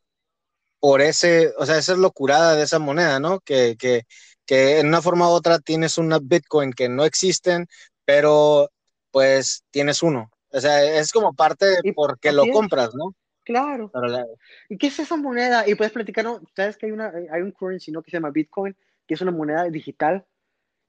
[0.80, 3.40] por ese, o sea, esa es locurada de esa moneda, ¿no?
[3.40, 4.04] Que, que,
[4.46, 7.66] que en una forma u otra tienes una Bitcoin que no existen,
[8.04, 8.70] pero
[9.10, 10.30] pues tienes uno.
[10.50, 13.14] O sea, es como parte de por qué lo compras, ¿no?
[13.48, 13.90] Claro.
[14.68, 15.66] ¿Y qué es esa moneda?
[15.66, 16.42] Y puedes platicar, ¿no?
[16.54, 18.02] Sabes que hay, una, hay un currency, ¿no?
[18.02, 20.26] Que se llama Bitcoin, que es una moneda digital.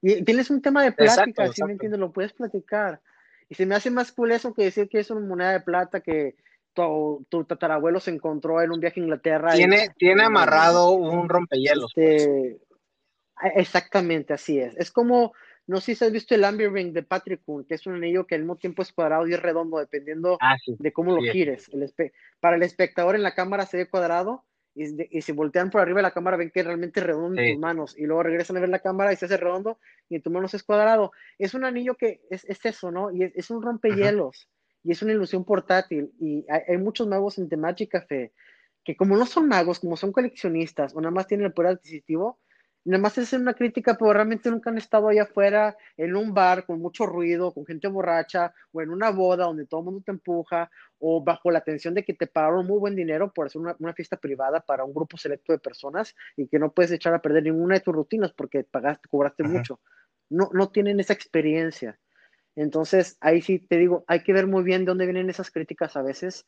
[0.02, 3.00] Y tienes un tema de plática, si me entiendes, lo puedes platicar.
[3.48, 6.00] Y se me hace más cool eso que decir que es una moneda de plata
[6.00, 6.36] que
[6.74, 9.52] tu, tu tatarabuelo se encontró en un viaje a Inglaterra.
[9.54, 11.92] Tiene, tiene amarrado un rompehielos.
[11.94, 12.26] Pues.
[12.26, 12.60] Este,
[13.54, 14.76] exactamente, así es.
[14.76, 15.32] Es como
[15.70, 18.26] no sé si has visto el Amber Ring de Patrick Kuhn, que es un anillo
[18.26, 21.70] que al mismo tiempo es cuadrado y es redondo, dependiendo ah, de cómo lo gires.
[22.40, 26.02] para el espectador en la cámara se ve cuadrado y, si voltean por arriba de
[26.02, 28.68] la cámara ven que realmente es redondo en tus manos y luego regresan a ver
[28.68, 29.78] la cámara y se hace redondo
[30.08, 31.12] y en tus manos es cuadrado.
[31.38, 33.12] Es un anillo que es, eso, ¿no?
[33.12, 34.48] Y es, un rompehielos
[34.82, 38.32] y es una ilusión portátil y hay, muchos magos en The Magic Café
[38.82, 42.39] que como no son magos, como son coleccionistas o nada más tienen el poder adquisitivo,
[42.84, 46.64] nada más es una crítica, pero realmente nunca han estado allá afuera en un bar
[46.64, 50.12] con mucho ruido, con gente borracha, o en una boda donde todo el mundo te
[50.12, 53.94] empuja, o bajo la tensión de que te pagaron muy buen dinero por hacer una,
[53.94, 57.44] fiesta privada para un grupo selecto de personas y que no puedes echar a perder
[57.44, 59.80] ninguna de tus rutinas porque pagaste, cobraste mucho.
[60.28, 61.98] No, no tienen esa experiencia.
[62.56, 65.96] Entonces, ahí sí te digo, hay que ver muy bien de dónde vienen esas críticas
[65.96, 66.46] a veces,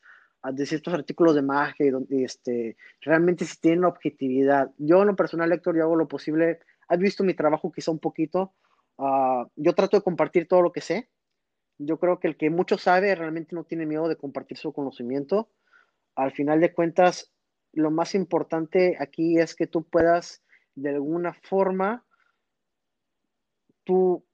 [0.51, 4.73] de ciertos artículos de magia y donde este, realmente si tienen objetividad.
[4.79, 6.59] Yo en lo personal, Héctor, yo hago lo posible.
[6.89, 8.53] Has visto mi trabajo quizá un poquito.
[8.99, 11.09] Ah, yo trato de compartir todo lo que sé.
[11.79, 15.49] Yo creo que el que mucho sabe realmente no tiene miedo de compartir su conocimiento.
[16.17, 17.33] Al final de cuentas,
[17.73, 20.43] lo más importante aquí es que tú puedas
[20.75, 22.05] de alguna forma
[23.85, 24.25] tú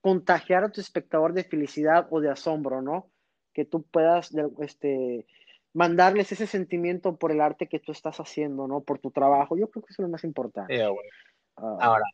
[0.00, 3.10] contagiar a tu espectador de felicidad o de asombro, ¿no?
[3.52, 5.26] Que tú puedas este,
[5.74, 8.80] mandarles ese sentimiento por el arte que tú estás haciendo, ¿no?
[8.80, 9.56] Por tu trabajo.
[9.58, 10.82] Yo creo que eso es lo más importante.
[10.82, 12.04] Ah, Ahora.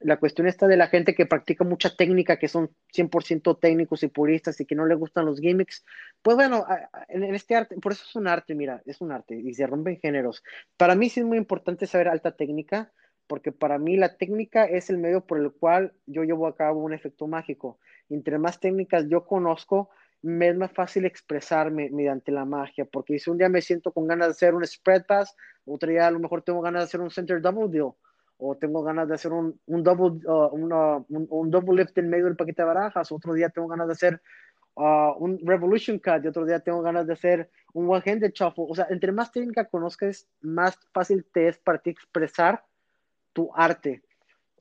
[0.00, 4.08] La cuestión está de la gente que practica mucha técnica, que son 100% técnicos y
[4.08, 5.84] puristas y que no les gustan los gimmicks.
[6.22, 6.64] Pues bueno,
[7.08, 9.98] en este arte, por eso es un arte, mira, es un arte y se rompen
[9.98, 10.44] géneros.
[10.76, 12.92] Para mí sí es muy importante saber alta técnica,
[13.26, 16.80] porque para mí la técnica es el medio por el cual yo llevo a cabo
[16.80, 17.80] un efecto mágico.
[18.08, 19.90] Entre más técnicas yo conozco,
[20.22, 24.06] me es más fácil expresarme mediante la magia, porque si un día me siento con
[24.06, 27.00] ganas de hacer un spread pass, otro día a lo mejor tengo ganas de hacer
[27.00, 27.92] un center double deal,
[28.38, 32.36] o tengo ganas de hacer un, un double, uh, un, double lift en medio del
[32.36, 34.22] paquete de barajas, otro día tengo ganas de hacer
[34.74, 38.66] uh, un revolution cut, y otro día tengo ganas de hacer un one-handed shuffle.
[38.68, 42.64] O sea, entre más técnica conozcas, más fácil te es para ti expresar
[43.32, 44.02] tu arte.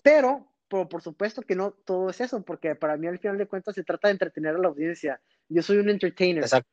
[0.03, 3.47] Pero, por, por supuesto que no todo es eso, porque para mí al final de
[3.47, 6.43] cuentas se trata de entretener a la audiencia yo soy un entertainer.
[6.43, 6.71] Exacto.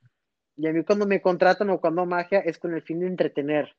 [0.57, 3.75] Y a mí cuando me contratan o cuando magia es con el fin de entretener,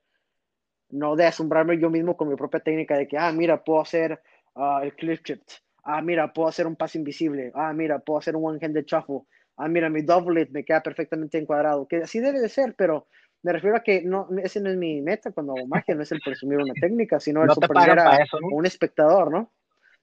[0.90, 4.22] no de asombrarme yo mismo con mi propia técnica de que, ah, mira, puedo hacer
[4.56, 5.52] ah, el cliff shift,
[5.84, 9.22] ah, mira, puedo hacer un paso invisible, ah, mira, puedo hacer un one-handed shuffle,
[9.58, 13.08] ah, mira, mi double it me queda perfectamente encuadrado, que así debe de ser, pero
[13.42, 16.12] me refiero a que no, ese no es mi meta cuando hago magia, no es
[16.12, 18.20] el presumir una técnica, sino el sorprender a,
[18.52, 19.52] un espectador, ¿no?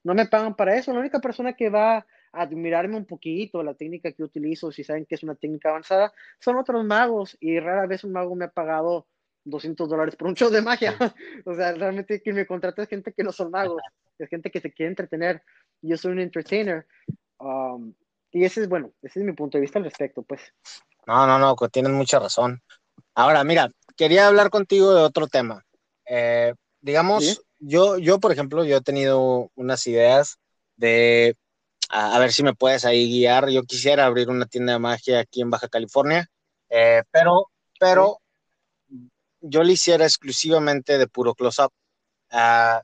[0.05, 4.13] No me pagan para eso, la única persona que va admirarme un poquito la técnica
[4.13, 8.05] que utilizo, si saben que es una técnica avanzada, son otros magos y rara vez
[8.05, 9.07] un mago me ha pagado
[9.45, 10.97] 200 dólares por un show de magia.
[11.45, 13.83] o sea, realmente quien me contrata es gente que no son magos,
[14.19, 15.43] es gente que se quiere entretener.
[15.83, 16.87] Yo soy un entertainer.
[17.39, 17.95] Um,
[18.31, 20.41] y ese es, bueno, ese es mi punto de vista al respecto, pues.
[21.07, 22.63] No, no, no, tienes mucha razón.
[23.15, 25.65] Ahora, mira, quería hablar contigo de otro tema.
[26.07, 30.39] Eh, digamos, yo, yo, por ejemplo, yo he tenido unas ideas
[30.77, 31.37] de
[31.93, 33.51] a, ver si me puedes ahí guiar.
[33.51, 36.27] Yo quisiera abrir una tienda de magia aquí en Baja California,
[36.71, 38.19] eh, pero, pero
[39.41, 41.71] yo lo hiciera exclusivamente de puro close-up.
[42.31, 42.81] Ah,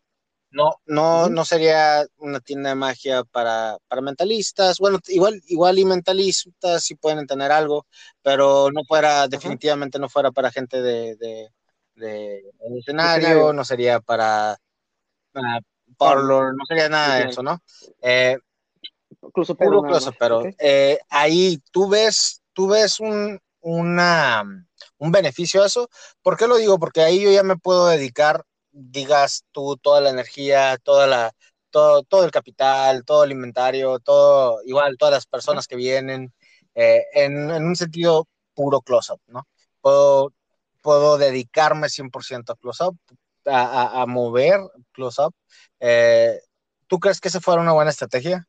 [0.51, 4.79] no, no, no sería una tienda de magia para, para, mentalistas.
[4.79, 7.87] Bueno, igual, igual y mentalistas sí pueden tener algo,
[8.23, 11.51] pero no fuera, definitivamente no fuera para gente de, de,
[11.95, 12.43] de,
[12.79, 14.59] escenario, no sería para,
[15.33, 15.61] para
[15.97, 17.63] parlor, no sería nada de eso, ¿no?
[18.03, 18.39] Eh,
[19.21, 19.87] puro
[20.19, 24.45] pero eh, ahí tú ves, tú ves un, una,
[24.99, 25.89] un beneficio a eso.
[26.23, 26.79] ¿Por qué lo digo?
[26.79, 31.33] Porque ahí yo ya me puedo dedicar, digas tú, toda la energía, toda la,
[31.71, 36.33] todo, todo el capital, todo el inventario, todo, igual, todas las personas que vienen,
[36.75, 39.47] eh, en, en, un sentido puro close-up, ¿no?
[39.81, 40.33] Puedo,
[40.83, 42.97] puedo dedicarme 100% a close-up,
[43.47, 44.61] a, mover
[44.93, 45.35] close-up.
[45.81, 46.41] Eh,
[46.87, 48.47] ¿Tú crees que esa fuera una buena estrategia?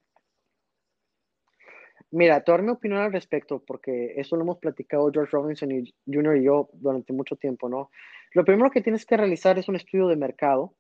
[2.12, 5.94] Mira, te doy mi opinión al respecto, porque eso lo hemos platicado George Robinson y
[6.06, 7.92] Junior y yo durante mucho tiempo, ¿no?
[8.34, 10.76] Lo primero que tienes que realizar es un estudio de mercado.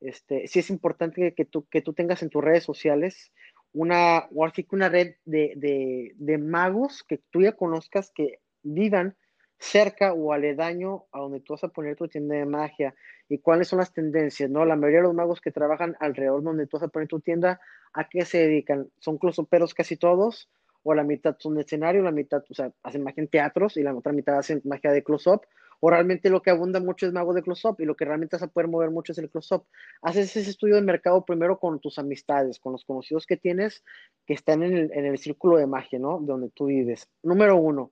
[0.00, 3.32] Este, sí es importante que tú, que tú tengas en tus redes sociales
[3.72, 8.40] una, o así que una red de, de, de magos que tú ya conozcas que
[8.62, 9.16] vivan
[9.58, 12.94] cerca o aledaño a donde tú vas a poner tu tienda de magia
[13.28, 14.64] y cuáles son las tendencias, ¿no?
[14.64, 17.60] La mayoría de los magos que trabajan alrededor donde tú vas a poner tu tienda,
[17.92, 18.90] ¿a qué se dedican?
[18.98, 20.48] ¿Son closoperos casi todos?
[20.82, 23.82] ¿O la mitad son de escenario, la mitad, o sea, hacen magia en teatros y
[23.82, 25.42] la otra mitad hacen magia de close-up?
[25.80, 28.44] ¿O realmente lo que abunda mucho es mago de close-up y lo que realmente vas
[28.44, 29.64] a poder mover mucho es el close-up?
[30.00, 33.82] Haces ese estudio de mercado primero con tus amistades, con los conocidos que tienes
[34.26, 36.18] que están en el, en el círculo de magia, ¿no?
[36.20, 37.08] Donde tú vives.
[37.22, 37.90] Número uno.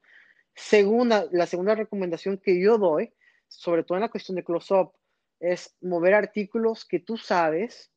[0.55, 3.13] Segunda, la segunda recomendación que yo doy,
[3.49, 4.93] sobre todo en la cuestión de close-up,
[5.41, 7.91] es mover artículos que tú sabes.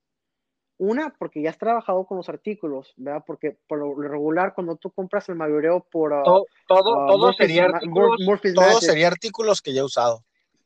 [0.79, 3.23] Una, porque ya has trabajado con los artículos, ¿verdad?
[3.25, 6.13] Porque por lo regular, cuando tú compras el mayoreo por...
[6.13, 8.17] Uh, todo, todo, sería artículos,
[8.53, 10.23] todo sería artículos que ya he usado.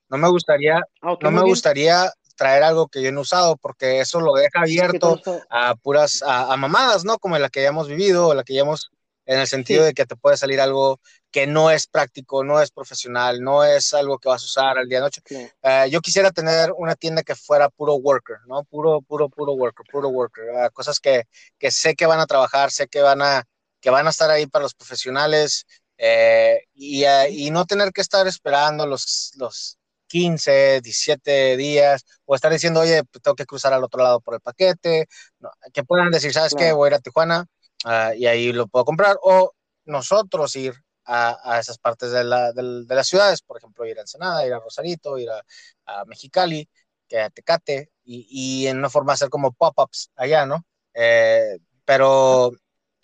[0.09, 4.01] No me gustaría, ah, no me gustaría traer algo que yo no he usado, porque
[4.01, 7.17] eso lo deja abierto a puras, a, a, mamadas, ¿no?
[7.17, 8.91] Como la que ya hemos vivido, o la que ya hemos
[9.25, 10.99] en el sentido de que te puede salir algo
[11.31, 14.87] que no es práctico, no es profesional, no es algo que vas a usar al
[14.87, 15.21] día de noche.
[15.61, 18.63] Eh, yo quisiera tener una tienda que fuera puro worker, ¿no?
[18.65, 20.43] Puro, puro, puro worker, puro worker.
[20.49, 21.23] Uh, cosas que,
[21.57, 23.45] que, sé que van a trabajar, sé que van a,
[23.79, 25.65] que van a estar ahí para los profesionales
[25.97, 32.35] eh, y, uh, y, no tener que estar esperando los, los 15, 17 días o
[32.35, 35.07] estar diciendo, oye, pues tengo que cruzar al otro lado por el paquete.
[35.39, 36.73] No, que puedan decir, ¿sabes qué?
[36.73, 37.47] Voy a ir a Tijuana
[37.85, 39.17] uh, y ahí lo puedo comprar.
[39.23, 39.53] O
[39.85, 40.73] nosotros ir
[41.05, 44.45] a, a esas partes de, la, de, de, las ciudades, por ejemplo, ir a Ensenada,
[44.45, 45.43] ir a Rosarito, ir a,
[45.85, 46.67] a Mexicali,
[47.07, 48.27] que a Tecate, y,
[48.63, 50.65] y, en una forma hacer como pop-ups allá, ¿no?
[50.93, 52.51] Eh, pero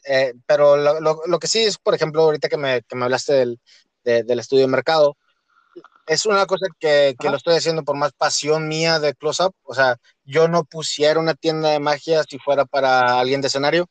[0.05, 3.05] eh, pero lo, lo, lo, que sí es, por ejemplo, ahorita que me, que me
[3.05, 3.59] hablaste del,
[4.03, 5.17] de, del estudio de mercado,
[6.07, 9.53] es una cosa que, que lo estoy haciendo por más pasión mía de close-up.
[9.63, 13.89] O sea, yo no pusiera una tienda de magia si fuera para alguien de escenario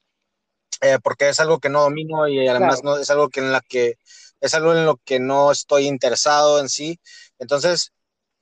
[0.81, 2.97] eh, porque es algo que no domino y además claro.
[2.97, 3.99] no es algo que en la que
[4.41, 7.01] es algo en lo que no estoy interesado en sí.
[7.39, 7.93] Entonces,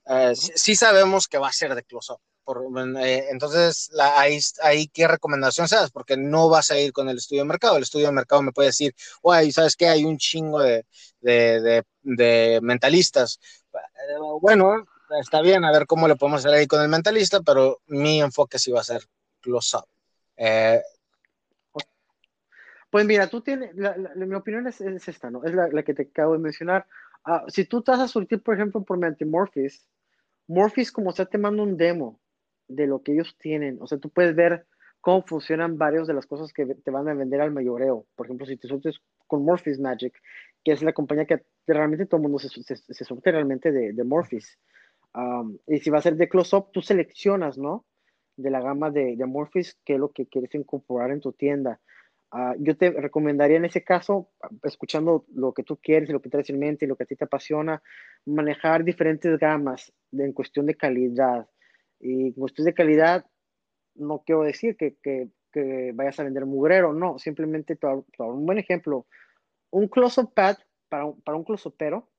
[0.07, 2.19] eh, sí, sí, sabemos que va a ser de close-up.
[2.99, 5.89] Eh, entonces, la, ahí, ahí, ¿qué recomendación seas?
[5.89, 7.77] Porque no vas a ir con el estudio de mercado.
[7.77, 9.87] El estudio de mercado me puede decir, oye, ¿sabes qué?
[9.87, 10.85] Hay un chingo de,
[11.21, 13.39] de, de, de mentalistas.
[14.41, 14.85] Bueno,
[15.19, 18.59] está bien, a ver cómo le podemos hacer ahí con el mentalista, pero mi enfoque
[18.59, 19.03] sí va a ser
[19.41, 19.85] close-up.
[20.37, 20.81] Eh,
[22.95, 25.43] pues mira, tú tienes, la, la, mi opinión es, es, esta, ¿no?
[25.43, 26.87] Es la, la, que te acabo de mencionar.
[27.27, 29.85] Uh, si tú estás a surtir, por ejemplo, por mediante Morphis,
[30.47, 32.21] Morphis como sea te manda un demo
[32.69, 33.79] de lo que ellos tienen.
[33.81, 34.65] O sea, tú puedes ver
[35.01, 38.05] cómo funcionan varias de las cosas que te van a vender al mayoreo.
[38.15, 40.17] Por ejemplo, si te surtes con Morphis Magic,
[40.63, 43.91] que es la compañía que realmente todo el mundo se, se, se surte realmente de,
[43.91, 44.57] de Morphis.
[45.13, 47.85] Um, y si va a ser de close-up, tú seleccionas, ¿no?
[48.37, 51.81] De la gama de, de Morphis, qué es lo que quieres incorporar en tu tienda.
[52.31, 54.29] Uh, yo te recomendaría en ese caso,
[54.63, 57.25] escuchando lo que tú quieres, lo que traes en mente lo que a ti te
[57.25, 57.81] apasiona,
[58.25, 61.47] manejar diferentes gamas en cuestión de calidad.
[61.99, 63.25] Y en cuestión de calidad,
[63.95, 65.29] no quiero decir que, que,
[65.93, 67.79] vayas a vender mugrero, no, simplemente
[68.19, 69.07] un buen ejemplo,
[69.69, 70.57] un close-up pad
[70.89, 72.09] para, para un close-upero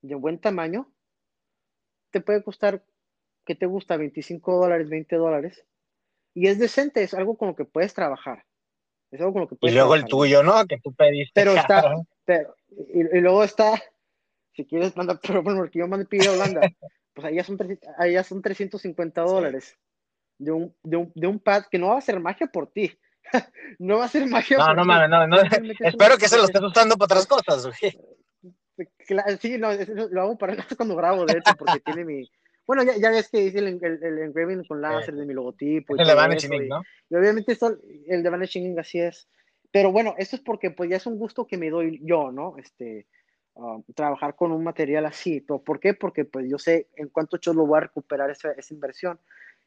[0.00, 0.90] de buen tamaño
[2.10, 2.82] te puede costar,
[3.44, 3.98] ¿qué te gusta?
[3.98, 5.66] 25 dólares, 20 dólares.
[6.32, 8.45] Y es decente, es algo con lo que puedes trabajar
[9.10, 10.64] es algo con lo que Y luego el tuyo, ¿no?
[10.66, 11.32] Que tú pediste.
[11.34, 12.54] Pero está, pero,
[12.92, 13.80] y, y, luego está,
[14.54, 16.60] si quieres mandar, pero bueno, porque yo mandé a Holanda,
[17.14, 17.58] pues ahí ya son,
[17.98, 19.76] ahí ya son 350 dólares
[20.38, 20.44] sí.
[20.44, 22.98] de, un, de, un, de un pad que no va a hacer magia por ti.
[23.78, 24.58] no va a ser magia.
[24.58, 25.36] No, no mames, no, no.
[25.80, 27.98] Espero que se lo estés usando para otras cosas, güey.
[29.40, 29.70] Sí, no,
[30.10, 32.30] lo hago para cuando grabo, de hecho, porque tiene mi,
[32.66, 35.96] bueno, ya, ya ves que hice el, el, el engraving con láser de mi logotipo.
[35.96, 36.82] Y el de Vanishing ¿no?
[37.08, 39.28] Y obviamente esto, el de Vanishing así es.
[39.70, 42.56] Pero bueno, esto es porque pues ya es un gusto que me doy yo, ¿no?
[42.58, 43.06] Este,
[43.54, 45.40] uh, trabajar con un material así.
[45.40, 45.94] ¿Pero ¿Por qué?
[45.94, 49.18] Porque pues yo sé en cuánto yo lo voy a recuperar esa, esa inversión.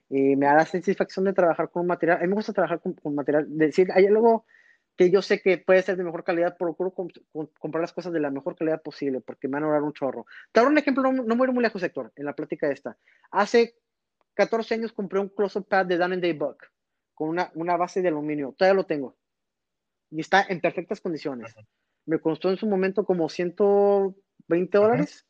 [0.09, 2.17] Y me da la satisfacción de trabajar con un material.
[2.17, 3.45] A mí me gusta trabajar con, con material.
[3.47, 4.45] De decir, hay algo
[4.99, 8.11] que yo sé que puede ser de mejor calidad, procuro comp comp comprar las cosas
[8.11, 10.25] de la mejor calidad posible, porque me van a ahorrar un chorro.
[10.51, 12.97] Te doy un ejemplo, no, no muy lejos, Héctor, en la plática esta.
[13.31, 13.75] Hace
[14.33, 16.65] 14 años compré un close-up pad de Dan Day Buck,
[17.13, 18.53] con una, una, base de aluminio.
[18.57, 19.15] Todavía lo tengo.
[20.11, 21.55] Y está en perfectas condiciones.
[22.05, 25.25] Me costó en su momento como 120 dólares.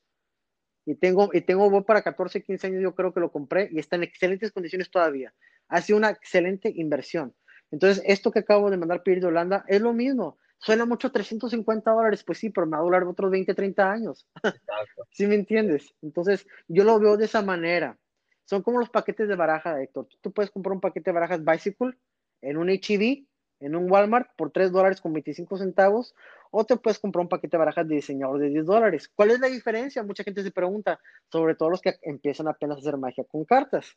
[0.84, 3.98] Y tengo, y tengo para 14, 15 años, yo creo que lo compré y está
[3.98, 5.32] en excelentes condiciones todavía.
[5.68, 7.36] Ha sido una excelente inversión.
[7.72, 10.38] Entonces, esto que acabo de mandar pedir de Holanda es lo mismo.
[10.58, 14.28] Suena mucho 350 dólares, pues sí, pero me va a durar otros 20, 30 años.
[15.12, 15.94] ¿Sí me entiendes?
[16.02, 17.98] Entonces, yo lo veo de esa manera.
[18.44, 20.08] Son como los paquetes de baraja, Héctor.
[20.22, 21.98] Tú puedes comprar un paquete de barajas Bicycle
[22.42, 23.26] en un HEV,
[23.62, 26.16] en un Walmart, por 3 dólares con 25 centavos,
[26.52, 29.10] o te puedes comprar un paquete de barajas de diseñador de 10 dólares.
[29.14, 30.04] ¿Cuál es la diferencia?
[30.04, 31.00] Mucha gente se pregunta,
[31.32, 33.96] sobre todo los que empiezan apenas a hacer magia con cartas.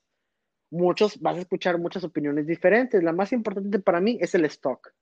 [0.72, 3.02] Muchos, vas a escuchar muchas opiniones diferentes.
[3.02, 4.94] La más importante para mí es el stock.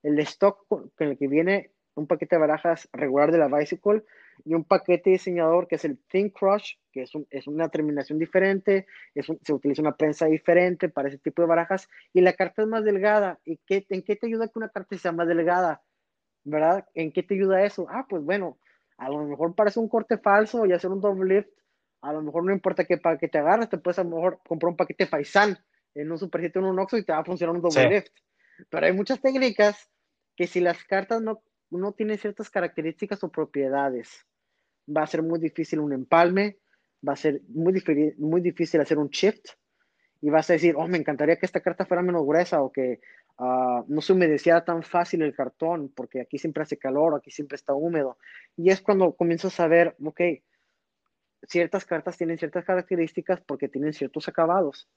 [0.00, 4.04] El stock con el que viene un paquete de barajas regular de la Bicycle
[4.44, 8.86] y un paquete diseñador que es el Think Crush, que es, es una terminación diferente,
[9.12, 12.68] es se utiliza una prensa diferente para ese tipo de barajas y la carta es
[12.68, 13.40] más delgada.
[13.44, 15.82] ¿Y qué, en qué te ayuda que una carta sea más delgada?
[16.44, 16.86] ¿Verdad?
[16.94, 17.88] ¿En qué te ayuda eso?
[17.90, 18.56] Ah, pues bueno,
[18.98, 21.50] a lo mejor parece un corte falso y hacer un double lift,
[22.02, 24.76] a lo mejor no importa qué paquete agarras, te puedes a lo mejor comprar un
[24.76, 25.56] paquete Faisan
[25.94, 27.88] en un Super 7 o en un Oxo y te va a funcionar un double
[27.88, 28.12] lift.
[28.68, 29.88] Pero hay muchas técnicas
[30.36, 34.26] que si las cartas no, no tienen ciertas características o propiedades,
[34.88, 36.58] va a ser muy difícil un empalme,
[37.06, 39.50] va a ser muy, difícil, muy difícil hacer un shift
[40.20, 43.00] y vas a decir, oh, me encantaría que esta carta fuera menos gruesa o que
[43.38, 47.56] uh, no se humedeciera tan fácil el cartón porque aquí siempre hace calor, aquí siempre
[47.56, 48.18] está húmedo.
[48.56, 50.20] Y es cuando comienzas a ver, ok,
[51.48, 54.88] ciertas cartas tienen ciertas características porque tienen ciertos acabados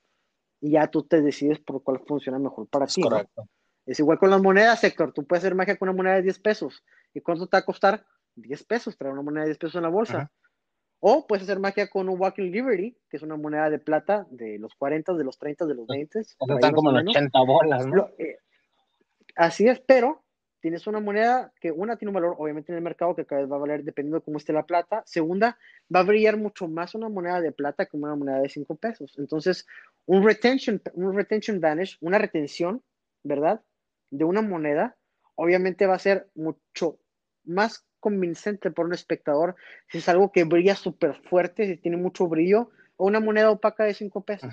[0.62, 3.02] y ya tú te decides por cuál funciona mejor para ti.
[3.02, 3.48] Correcto.
[3.86, 5.14] Es igual con las monedas, sector.
[5.14, 6.84] Tú puedes hacer magia con una moneda de 10 pesos.
[7.14, 8.06] ¿Y cuánto te va a costar?
[8.36, 10.32] 10 pesos, traer una moneda de 10 pesos en la bolsa.
[11.00, 14.58] O puedes hacer magia con un Walking Liberty, que es una moneda de plata de
[14.58, 16.20] los 40, de los 30, de los 20.
[16.20, 18.10] Están como en 80 bolas, ¿no?
[18.18, 18.38] Eh,
[19.36, 20.25] así es, pero
[20.66, 23.52] tienes una moneda que una tiene un valor, obviamente, en el mercado que cada vez
[23.52, 25.04] va a valer dependiendo de cómo esté la plata.
[25.06, 25.60] Segunda,
[25.96, 29.14] va a brillar mucho más una moneda de plata que una moneda de 5 pesos.
[29.20, 29.68] Entonces,
[30.08, 32.82] un retention, un retention vanish, una retención,
[33.22, 33.62] ¿verdad?
[34.10, 34.98] De una moneda,
[35.36, 36.98] obviamente va a ser mucho
[37.44, 39.56] más convincente por un espectador
[39.92, 43.84] si es algo que brilla súper fuerte, si tiene mucho brillo, o una moneda opaca
[43.84, 44.52] de 5 pesos.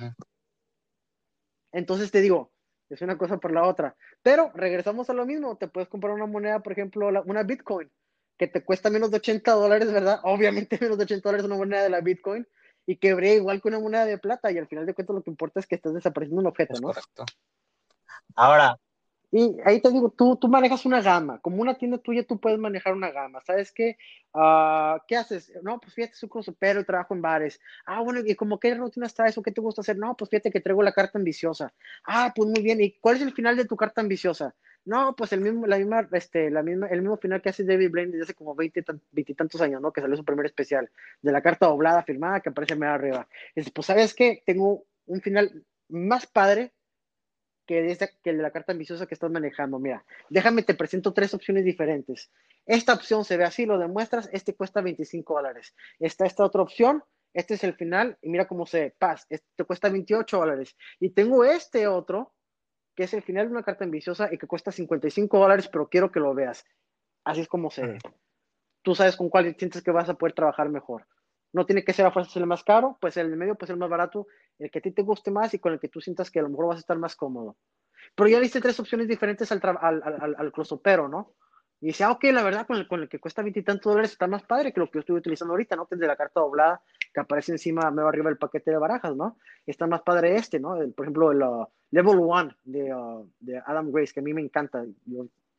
[1.73, 2.53] Entonces te digo,
[2.95, 3.97] es una cosa por la otra.
[4.23, 7.91] Pero regresamos a lo mismo, te puedes comprar una moneda, por ejemplo, una Bitcoin,
[8.39, 10.21] que te cuesta menos de 80 dólares, ¿verdad?
[10.25, 12.47] Obviamente menos de 80 dólares una moneda de la Bitcoin,
[12.87, 15.31] y que igual que una moneda de plata, y al final de cuentas lo que
[15.31, 16.89] importa es que estás desapareciendo un objeto, ¿no?
[16.89, 17.25] Correcto.
[18.35, 18.79] Ahora,
[19.35, 22.59] y ahí te digo, tú, tú manejas una gama, como una tienda tuya tú puedes
[22.59, 23.97] manejar una gama, ¿sabes qué?
[24.35, 25.51] Ah, ¿Qué haces?
[25.63, 26.29] No, pues fíjate, soy
[26.59, 27.59] pero trabajo en bares.
[27.87, 29.97] Ah, bueno, ¿y como qué rutinas traes o qué te gusta hacer?
[29.97, 31.73] No, pues fíjate que traigo la carta ambiciosa.
[32.05, 34.55] Ah, pues muy bien, ¿y cuál es el final de tu carta ambiciosa?
[34.85, 37.91] No, pues el mismo, la misma, este, la misma, el mismo final que hace David
[37.91, 39.93] Blaine desde hace como 20 y tantos años, ¿no?
[39.93, 40.91] Que salió su primer especial,
[41.23, 43.29] de la carta doblada, firmada, que aparece medio arriba.
[43.55, 44.43] Es, pues, ¿sabes qué?
[44.45, 46.73] Tengo un final más padre
[47.73, 49.79] que, que la carta ambiciosa que estás manejando.
[49.79, 52.31] Mira, déjame, te presento tres opciones diferentes.
[52.67, 55.75] Esta opción se ve así, lo demuestras, este cuesta 25 dólares.
[55.99, 57.03] Está esta otra opción,
[57.33, 60.77] este es el final, y mira cómo se pasa, este te cuesta 28 dólares.
[61.01, 62.35] Y tengo este otro,
[62.95, 66.13] que es el final de una carta ambiciosa y que cuesta 55 dólares, pero quiero
[66.13, 66.65] que lo veas.
[67.25, 67.99] Así es como se ve.
[68.83, 71.07] Tú sabes con cuál sientes que vas a poder trabajar mejor.
[71.53, 73.91] No tiene que ser a fuerza el más caro, pues el medio, pues el más
[73.91, 74.27] barato,
[74.59, 76.43] el que a ti te guste más y con el que tú sientas que a
[76.43, 77.57] lo mejor vas a estar más cómodo.
[78.15, 80.53] Pero ya viste tres opciones diferentes al, al, al, al
[81.11, 81.35] ¿no?
[81.83, 84.29] Y dice, ah, ok, la verdad, con el, con el que cuesta veintitantos dólares está
[84.29, 85.87] más padre que lo que yo estoy utilizando ahorita, ¿no?
[85.87, 86.81] Que es de la carta doblada
[87.13, 89.37] que aparece encima, me va arriba el paquete de barajas, ¿no?
[89.67, 90.77] Está más padre este, ¿no?
[90.95, 94.41] por ejemplo, el uh, Level One de, uh, de, Adam Grace, que a mí me
[94.41, 94.85] encanta.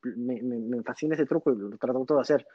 [0.03, 2.47] me, me, me, fascina ese truco y lo trato de hacer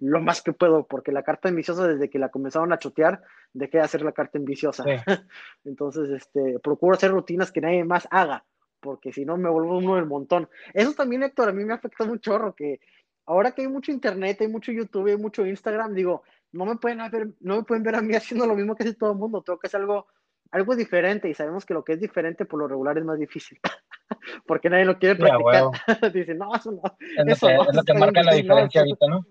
[0.00, 3.22] lo más que puedo, porque la carta ambiciosa, desde que la comenzaron a chotear,
[3.52, 4.84] dejé de hacer la carta ambiciosa.
[5.64, 8.44] Entonces, este, procuro hacer rutinas que nadie más haga,
[8.80, 10.48] porque si no me vuelvo uno del montón.
[10.72, 12.80] Eso también, Héctor, a mí me afecta un chorro, que
[13.26, 16.22] ahora que hay mucho internet, hay mucho YouTube, hay mucho Instagram, digo,
[16.52, 18.94] no me pueden ver, no me pueden ver a mí haciendo lo mismo que hace
[18.94, 20.06] todo el mundo, tengo que hacer algo,
[20.50, 23.58] algo diferente, y sabemos que lo que es diferente por lo regular es más difícil.
[24.46, 25.70] porque nadie lo quiere practicar.
[26.12, 26.82] Dicen, no, eso no.
[27.16, 29.26] Es lo que, marca la diferencia ahorita, ¿no?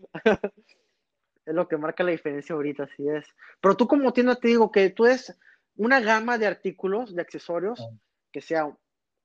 [1.45, 3.25] es lo que marca la diferencia ahorita, así es.
[3.61, 5.37] Pero tú como tienda te digo que tú es
[5.75, 7.85] una gama de artículos, de accesorios,
[8.31, 8.67] que sea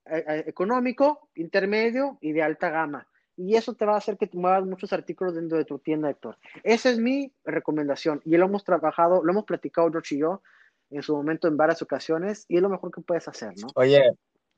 [0.06, 3.06] eh, eh, económico, intermedio y de alta gama.
[3.36, 6.08] Y eso te va a hacer que tú muevas muchos artículos dentro de tu tienda,
[6.08, 6.38] Héctor.
[6.62, 8.22] Esa es mi recomendación.
[8.24, 10.40] Y lo hemos trabajado, lo hemos platicado George y yo
[10.96, 13.68] en su momento en varias ocasiones y es lo mejor que puedes hacer, ¿no?
[13.74, 14.02] Oye,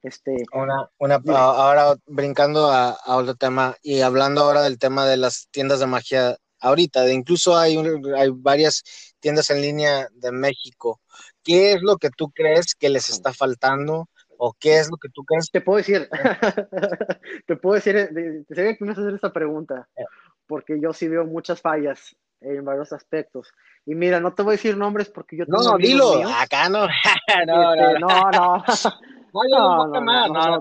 [0.02, 5.16] este, una, una, ahora brincando a, a, otro tema y hablando ahora del tema de
[5.16, 7.76] las tiendas de magia ahorita, de incluso hay,
[8.16, 8.82] hay varias
[9.20, 11.00] tiendas en línea de México,
[11.42, 14.08] ¿qué es lo que tú crees que les está faltando?
[14.38, 15.50] ¿O qué es lo que tú crees?
[15.50, 16.10] Te puedo decir,
[17.46, 18.10] te puedo decir,
[18.46, 19.88] te sabía que me vas a hacer esta pregunta,
[20.46, 23.52] porque yo sí veo muchas fallas en varios aspectos.
[23.84, 26.86] Y mira, no te voy a decir nombres porque yo tengo No, dilo, acá no.
[27.46, 28.64] no, no, no, no.
[29.32, 30.60] No, no, no,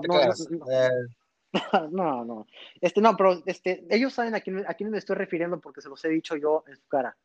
[1.90, 2.46] no, no,
[2.80, 5.88] Este, no, pero este, ellos saben a quién, a quién me estoy refiriendo porque se
[5.88, 7.16] los he dicho yo en su cara.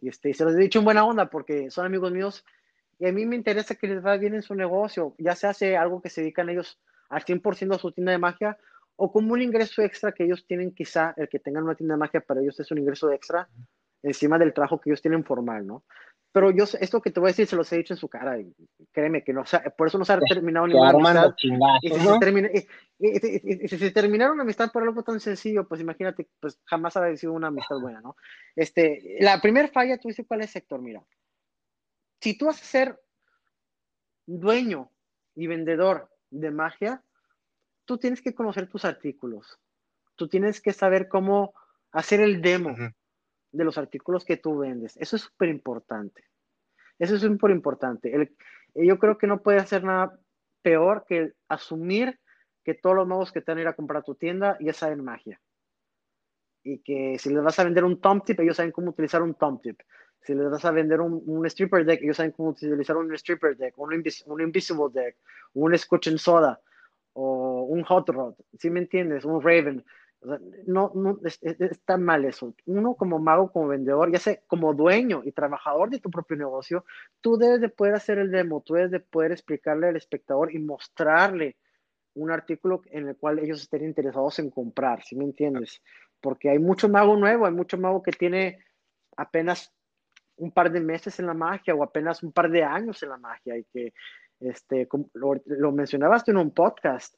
[0.00, 2.44] Y este, se los he dicho en buena onda porque son amigos míos
[2.98, 5.76] y a mí me interesa que les vaya bien en su negocio, ya se hace
[5.76, 6.78] algo que se dedican ellos
[7.08, 8.58] al 100% a su tienda de magia
[8.96, 11.98] o como un ingreso extra que ellos tienen quizá, el que tengan una tienda de
[11.98, 13.48] magia para ellos es un ingreso extra
[14.06, 15.84] encima del trabajo que ellos tienen formal, ¿no?
[16.32, 18.38] Pero yo, esto que te voy a decir, se los he dicho en su cara,
[18.38, 18.54] y
[18.92, 19.44] créeme que no,
[19.76, 21.34] por eso no se ha terminado ninguna amistad.
[21.80, 22.50] Y si, se termina,
[22.98, 27.16] y, si se terminara una amistad por algo tan sencillo, pues imagínate, pues jamás habrá
[27.16, 28.16] sido una amistad buena, ¿no?
[28.54, 30.82] Este, la primera falla, tú dices, ¿cuál es, sector?
[30.82, 31.02] Mira,
[32.20, 33.00] si tú vas a ser
[34.26, 34.90] dueño
[35.34, 37.02] y vendedor de magia,
[37.86, 39.58] tú tienes que conocer tus artículos.
[40.16, 41.54] Tú tienes que saber cómo
[41.92, 42.76] hacer el demo
[43.56, 44.96] de los artículos que tú vendes.
[44.96, 46.24] Eso es súper importante.
[46.98, 48.12] Eso es súper importante.
[48.74, 50.18] yo creo que no puede hacer nada
[50.62, 52.18] peor que asumir
[52.64, 54.72] que todos los nuevos que te van a ir a comprar a tu tienda ya
[54.72, 55.40] saben magia.
[56.62, 59.34] Y que si les vas a vender un tom tip, ellos saben cómo utilizar un
[59.34, 59.80] tom tip.
[60.22, 63.78] Si les vas a vender un, stripper deck, ellos saben cómo utilizar un stripper deck,
[63.78, 65.16] un, un invisible deck,
[65.54, 66.60] un scotch and soda,
[67.12, 68.34] o un hot rod.
[68.58, 69.24] ¿Sí me entiendes?
[69.24, 69.84] Un raven
[70.66, 72.54] no, no está mal eso.
[72.66, 76.84] Uno como mago, como vendedor, ya sea como dueño y trabajador de tu propio negocio,
[77.20, 80.58] tú debes de poder hacer el demo, tú debes de poder explicarle al espectador y
[80.58, 81.56] mostrarle
[82.14, 85.82] un artículo en el cual ellos estén interesados en comprar, ¿sí me entiendes?
[86.20, 88.64] Porque hay mucho mago nuevo, hay mucho mago que tiene
[89.16, 89.72] apenas
[90.36, 93.18] un par de meses en la magia o apenas un par de años en la
[93.18, 93.92] magia y que,
[94.40, 97.14] este, lo, lo mencionabas tú en un podcast,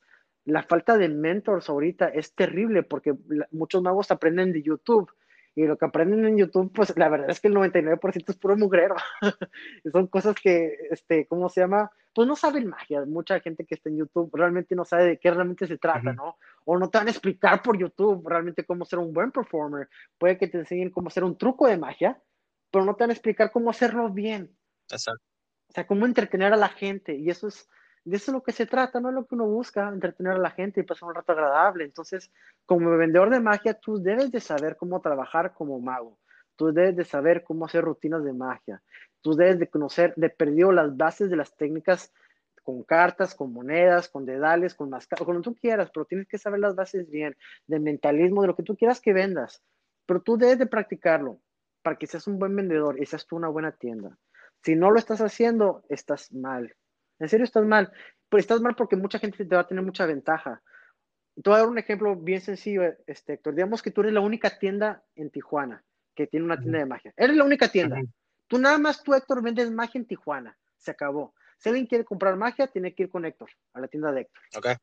[0.49, 3.15] la falta de mentors ahorita es terrible porque
[3.51, 5.11] muchos magos aprenden de YouTube
[5.59, 8.57] y lo que aprenden en YouTube, pues la verdad es que el 99% es puro
[8.57, 8.95] mugrero.
[9.93, 11.91] Son cosas que, este, ¿cómo se llama?
[12.15, 13.05] Pues no saben magia.
[13.05, 16.37] Mucha gente que está en YouTube realmente no sabe de qué realmente se trata, ¿no?
[16.65, 19.89] O no te van a explicar por YouTube realmente cómo ser un buen performer.
[20.17, 22.23] Puede que te enseñen cómo hacer un truco de magia,
[22.71, 24.57] pero no te van a explicar cómo hacerlo bien.
[24.89, 25.25] Exacto.
[25.71, 27.17] O sea, cómo entretener a la gente.
[27.17, 27.69] Y eso es,
[28.09, 30.39] de eso es lo que se trata, no es lo que uno busca, entretener a
[30.39, 31.85] la gente y pasar un rato agradable.
[31.85, 32.31] Entonces,
[32.65, 36.19] como vendedor de magia, tú debes de saber cómo trabajar como mago.
[36.57, 38.83] Tú debes de saber cómo hacer rutinas de magia.
[39.21, 42.13] Tú debes de conocer de perdido las bases de las técnicas
[42.63, 46.29] con cartas, con monedas, con dedales, con máscaras, con lo que tú quieras, pero tienes
[46.29, 47.37] que saber las bases bien,
[47.67, 49.63] de mentalismo, de lo que tú quieras que vendas.
[50.07, 51.41] Pero tú debes de practicarlo
[51.83, 54.19] para que seas un buen vendedor y seas tú una buena tienda.
[54.63, 56.75] Si no lo estás haciendo, estás mal.
[57.19, 57.93] En serio estás mal.
[58.29, 60.63] Pero estás mal porque mucha gente te va a tener mucha ventaja.
[61.35, 63.55] Te voy a dar un ejemplo bien sencillo, este, Héctor.
[63.55, 67.15] Digamos que tú eres la única tienda en Tijuana que tiene una tienda de magia.
[67.17, 68.01] Eres la única tienda.
[68.49, 70.59] Tú nada más, tú, Héctor, vendes magia en Tijuana.
[70.77, 71.33] Se acabó.
[71.59, 74.43] Si alguien quiere comprar magia, tiene que ir con Héctor, a la tienda de Héctor.
[74.57, 74.75] Okay.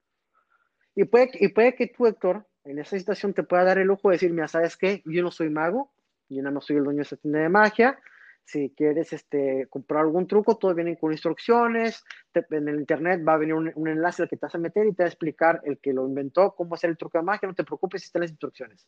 [0.96, 4.10] Y puede, y puede que tú, Héctor, en esa situación te pueda dar el lujo
[4.10, 5.02] de decir, mira, ¿sabes qué?
[5.06, 5.92] Yo no soy mago,
[6.30, 8.00] yo nada más soy el dueño de esa tienda de magia,
[8.46, 12.04] si quieres este, comprar algún truco, todo viene con instrucciones.
[12.34, 14.93] en el internet va a venir un, enlace al que te vas a meter y
[14.93, 17.48] te va a explicar el que lo inventó, cómo hacer el truco de magia.
[17.48, 18.88] No te preocupes están las instrucciones.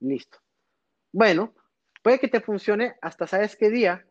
[0.00, 0.38] Listo.
[1.12, 1.52] Bueno,
[2.02, 4.06] puede que te funcione hasta sabes qué día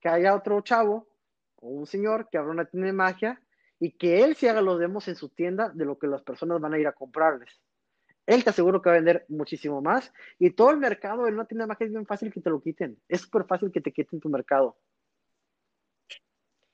[0.00, 1.08] que haya otro chavo
[1.56, 3.42] o un señor que abra una tienda de magia
[3.80, 6.60] y que él se haga los demos en su tienda de lo que las personas
[6.60, 7.62] van a ir a comprarles
[8.26, 10.12] él te aseguro que va a vender muchísimo más.
[10.38, 12.60] Y todo el mercado en una tienda de magia es bien fácil que te lo
[12.60, 12.98] quiten.
[13.08, 14.76] Es súper fácil que te quiten tu mercado.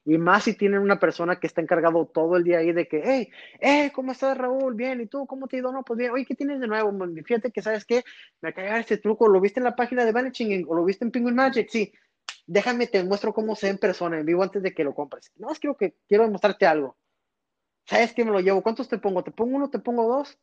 [0.05, 3.03] Y más si tienen una persona que está encargado todo el día ahí de que,
[3.05, 3.31] hey,
[3.61, 4.75] hey, ¿cómo estás, Raúl?
[4.75, 5.27] Bien, ¿y tú?
[5.27, 5.73] ¿Cómo te ha ido?
[5.73, 6.11] No, pues bien.
[6.11, 6.93] Oye, ¿qué tienes de nuevo?
[7.25, 8.03] Fíjate que, ¿sabes qué?
[8.41, 9.29] Me de este truco.
[9.29, 11.69] ¿Lo viste en la página de Vanishing o lo viste en Penguin Magic?
[11.71, 11.93] Sí.
[12.47, 15.31] Déjame, te muestro cómo se en persona, en vivo, antes de que lo compres.
[15.37, 16.97] No, es que quiero demostrarte algo.
[17.85, 18.63] ¿Sabes qué me lo llevo?
[18.63, 19.23] ¿Cuántos te pongo?
[19.23, 19.71] ¿Te pongo uno?
[19.71, 20.37] ¿Te pongo dos?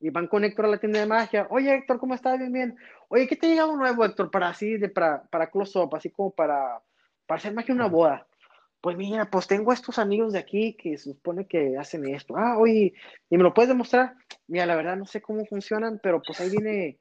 [0.00, 1.46] Y van con Héctor a la tienda de magia.
[1.50, 2.38] Oye, Héctor, ¿cómo estás?
[2.38, 2.76] Bien, bien.
[3.08, 4.30] Oye, ¿qué te ha llegado nuevo, Héctor?
[4.30, 6.82] Para así, de, para, para close-up, así como para,
[7.26, 8.26] para hacer magia una boda.
[8.80, 12.36] Pues mira, pues tengo estos amigos de aquí que se supone que hacen esto.
[12.36, 12.94] Ah, oye,
[13.30, 14.14] ¿y me lo puedes demostrar?
[14.46, 17.00] Mira, la verdad no sé cómo funcionan, pero pues ahí viene,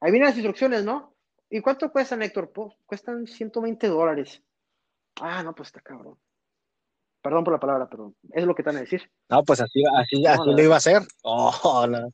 [0.00, 1.14] ahí vienen las instrucciones, ¿no?
[1.50, 2.52] ¿Y cuánto cuestan, Héctor?
[2.52, 4.42] Pues cuestan 120 dólares.
[5.20, 6.18] Ah, no, pues está cabrón.
[7.22, 9.02] Perdón por la palabra, pero es lo que te van a decir.
[9.28, 11.02] No, pues así, así, así lo iba a hacer.
[11.22, 12.12] Oh, no.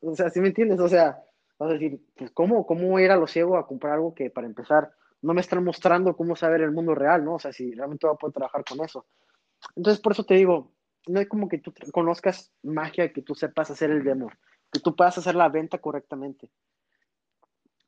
[0.00, 0.80] o sea, ¿sí me entiendes?
[0.80, 1.22] O sea,
[1.58, 4.46] vas a decir, pues, ¿cómo, cómo ir a lo ciego a comprar algo que, para
[4.46, 7.34] empezar, no me están mostrando cómo saber el mundo real, ¿no?
[7.34, 9.06] O sea, si realmente voy a poder trabajar con eso.
[9.76, 10.72] Entonces, por eso te digo,
[11.06, 14.30] no es como que tú conozcas magia y que tú sepas hacer el demo,
[14.72, 16.50] que tú puedas hacer la venta correctamente.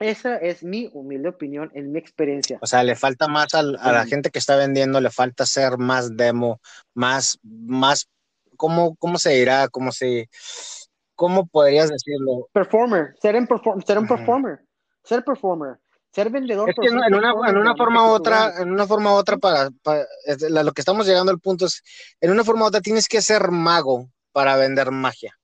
[0.02, 2.58] Esa es mi humilde opinión en mi experiencia.
[2.60, 6.16] O sea, le falta más a, la gente que está vendiendo, le falta hacer más
[6.16, 6.60] demo,
[6.92, 8.08] más, más,
[8.56, 9.68] ¿cómo, cómo se dirá?
[9.68, 10.28] ¿Cómo se,
[11.14, 12.48] cómo podrías decirlo?
[12.52, 14.58] Performer, ser, un performer,
[15.04, 15.78] ser performer
[16.12, 16.68] ser vendedor.
[16.68, 19.70] Es que en, una, en una forma u otra, en una forma u otra, para,
[20.50, 21.82] lo que estamos llegando al punto es,
[22.20, 25.38] en una forma u otra tienes que ser mago para vender magia.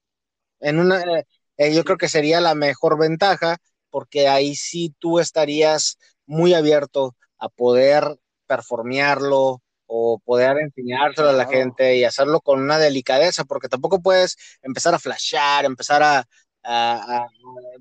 [0.60, 3.56] En una, eh, eh, yo creo que sería la mejor ventaja,
[3.90, 11.46] porque ahí sí tú estarías muy abierto a poder performearlo o poder enseñárselo a la
[11.46, 16.26] gente y hacerlo con una delicadeza, porque tampoco puedes empezar a flashear, empezar a,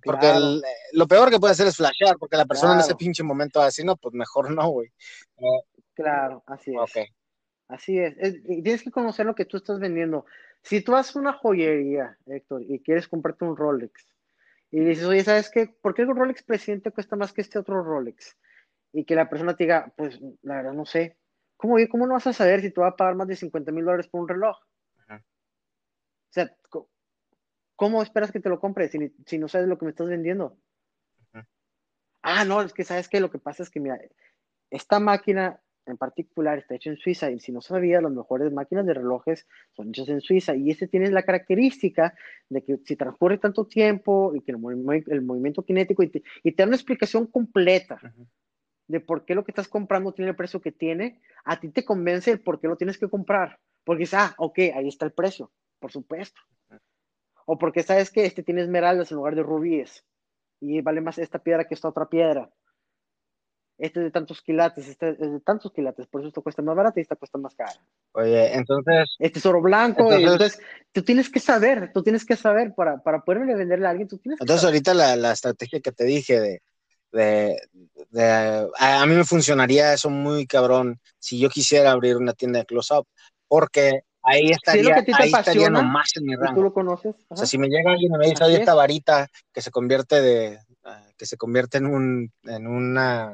[0.03, 0.33] porque
[0.93, 3.65] lo peor que puede hacer es flashear, porque la persona en ese pinche momento va
[3.65, 4.89] a decir, no, pues mejor no, güey.
[5.93, 7.09] claro, así es.
[7.67, 8.15] Así es.
[8.45, 10.25] Tienes que conocer lo que tú estás vendiendo.
[10.61, 14.15] Si tú haces una joyería, Héctor, y quieres comprarte un Rolex,
[14.71, 15.67] y dices, oye, ¿sabes qué?
[15.67, 18.37] ¿Por qué el Rolex presidente cuesta más que este otro Rolex?
[18.91, 21.17] Y que la persona te diga, pues la verdad no sé.
[21.55, 23.85] ¿Cómo, cómo no vas a saber si tú vas a pagar más de 50 mil
[23.85, 24.57] dólares por un reloj?
[25.09, 26.55] O sea,
[27.75, 30.57] ¿cómo esperas que te lo compre si, no sabes lo que me estás vendiendo?
[32.21, 33.99] Ah, no, es que sabes que lo que pasa es que, mira,
[34.69, 38.85] esta máquina en particular está hecha en Suiza y si no sabías, las mejores máquinas
[38.85, 42.13] de relojes son hechas en Suiza y este tiene la característica
[42.49, 46.65] de que si transcurre tanto tiempo y que el, movimiento kinético y te, y da
[46.65, 47.99] una explicación completa
[48.87, 51.83] de por qué lo que estás comprando tiene el precio que tiene, a ti te
[51.83, 53.59] convence el por qué lo tienes que comprar.
[53.83, 56.39] Porque dices, ah, ok, ahí está el precio, por supuesto
[57.47, 60.05] o porque sabes que este tiene esmeraldas en lugar de rubíes
[60.59, 62.49] y vale más esta piedra que esta otra piedra.
[63.77, 66.75] Este es de tantos quilates, este es de tantos quilates, por eso esto cuesta más
[66.75, 67.73] barato y esta cuesta más cara.
[68.13, 69.15] Oye, entonces.
[69.19, 70.59] Este es oro blanco, entonces,
[70.91, 74.17] tú tienes que saber, tú tienes que saber para, para poderle venderle a alguien, tú
[74.17, 76.61] tienes que Entonces, ahorita la, la, estrategia que te dije de,
[77.11, 77.61] de,
[78.09, 78.25] de
[78.79, 82.65] a, a, mí me funcionaría eso muy cabrón si yo quisiera abrir una tienda de
[82.65, 83.05] close-up,
[83.47, 86.55] porque ahí estaría, ahí estaría nomás en mi rango.
[86.55, 87.15] ¿Tú lo conoces?
[87.29, 90.21] O sea, si me llega alguien y me dice, oye, esta varita que se convierte
[90.21, 93.31] de, uh, que se convierte en un, en una...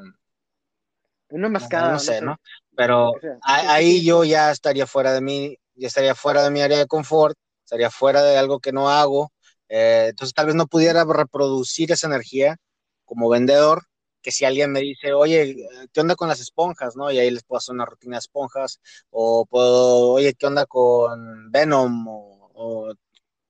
[1.34, 1.94] Una mascada.
[1.94, 2.38] No, sé, ¿no?
[2.76, 6.86] Pero ahí yo ya estaría fuera de mí, ya estaría fuera de mi área de
[6.86, 9.32] confort, estaría fuera de algo que no hago,
[9.68, 12.58] eh, entonces tal vez no pudiera reproducir esa energía
[13.04, 13.82] como vendedor,
[14.22, 16.96] que si alguien me dice, oye, ¿qué onda con las esponjas?
[16.96, 17.12] ¿no?
[17.12, 18.80] Y ahí les puedo hacer una rutina de esponjas,
[19.10, 22.94] o puedo, oye, ¿qué onda con Venom o,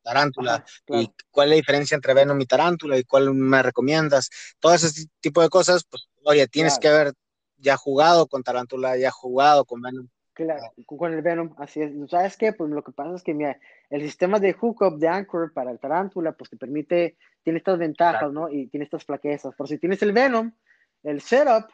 [0.01, 0.63] Tarántula?
[0.87, 2.97] ¿Y cuál es la diferencia entre Venom y Tarántula?
[2.97, 4.29] ¿Y cuál me recomiendas?
[4.59, 7.13] Todo ese tipo de cosas, pues, oye, tienes que haber
[7.63, 10.07] ya jugado con Tarántula, ya jugado con Venom.
[10.33, 11.91] Claro, con el Venom, así es.
[12.09, 12.53] ¿Sabes qué?
[12.53, 13.57] Pues lo que pasa es que mira,
[13.89, 18.31] el sistema de hookup de Anchor para el Tarántula, pues te permite, tiene estas ventajas,
[18.31, 18.49] ¿no?
[18.49, 19.53] Y tiene estas flaquezas.
[19.55, 20.51] Por si tienes el Venom,
[21.03, 21.69] el setup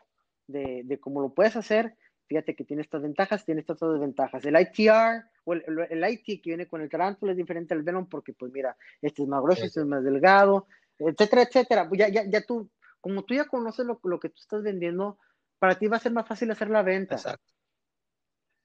[0.48, 1.96] de, de cómo lo puedes hacer,
[2.30, 4.46] fíjate que tiene estas ventajas, tiene estas desventajas.
[4.46, 8.08] El ITR o el, el, IT que viene con el tarántula es diferente al Venom
[8.08, 10.68] porque, pues mira, este es más grueso, este es más delgado,
[11.00, 11.90] etcétera, etcétera.
[11.94, 12.70] Ya, ya, ya tú,
[13.02, 15.18] como tú ya conoces lo, lo, que tú estás vendiendo,
[15.60, 17.16] para ti va a ser más fácil hacer la venta.
[17.16, 17.54] Exacto.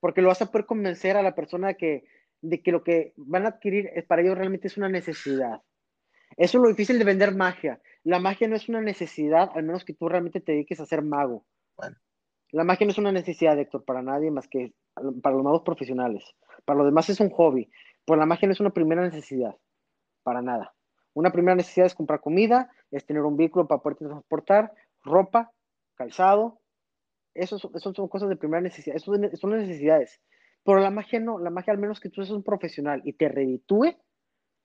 [0.00, 2.04] Porque lo vas a poder convencer a la persona de que,
[2.40, 5.60] de que lo que van a adquirir para ellos realmente es una necesidad.
[6.36, 7.80] Eso es lo difícil de vender magia.
[8.02, 11.02] La magia no es una necesidad, al menos que tú realmente te dediques a ser
[11.02, 11.46] mago.
[11.76, 11.96] Bueno.
[12.50, 14.74] La magia no es una necesidad, Héctor, para nadie más que
[15.22, 16.24] para los magos profesionales.
[16.64, 17.68] Para los demás es un hobby.
[18.04, 19.56] Pues la magia no es una primera necesidad,
[20.22, 20.74] para nada.
[21.14, 24.72] Una primera necesidad es comprar comida, es tener un vehículo para poder transportar,
[25.02, 25.52] ropa,
[25.94, 26.60] calzado.
[27.34, 28.96] Eso son, son cosas de primera necesidad.
[28.96, 30.20] Eso son necesidades.
[30.64, 31.38] Pero la magia no.
[31.38, 33.96] La magia, al menos que tú seas un profesional y te reditúe,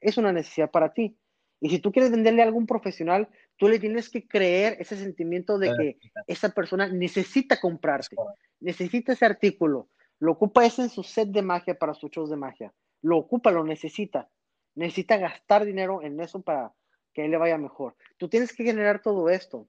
[0.02, 1.18] es una necesidad para ti.
[1.62, 5.58] Y si tú quieres venderle a algún profesional, tú le tienes que creer ese sentimiento
[5.58, 5.98] de que
[6.28, 8.16] esa persona necesita comprarte,
[8.62, 9.90] necesita ese artículo,
[10.20, 13.52] lo ocupa ese en su set de magia para sus shows de magia, lo ocupa,
[13.52, 14.30] lo necesita,
[14.76, 16.74] necesita gastar dinero en eso para
[17.14, 17.96] que a él le vaya mejor.
[18.18, 19.68] Tú tienes que generar todo esto.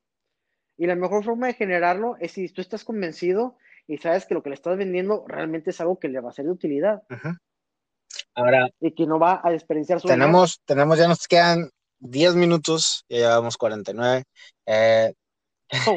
[0.80, 4.42] Y la mejor forma de generarlo es si tú estás convencido y sabes que lo
[4.42, 7.02] que le estás vendiendo realmente es algo que le va a ser de utilidad.
[8.34, 8.66] Ahora.
[8.80, 11.68] Y que no va a desperdiciar su Tenemos, tenemos, ya nos quedan
[11.98, 14.24] 10 minutos, ya llevamos 49.
[14.64, 15.12] Eh,
[15.86, 15.96] oh,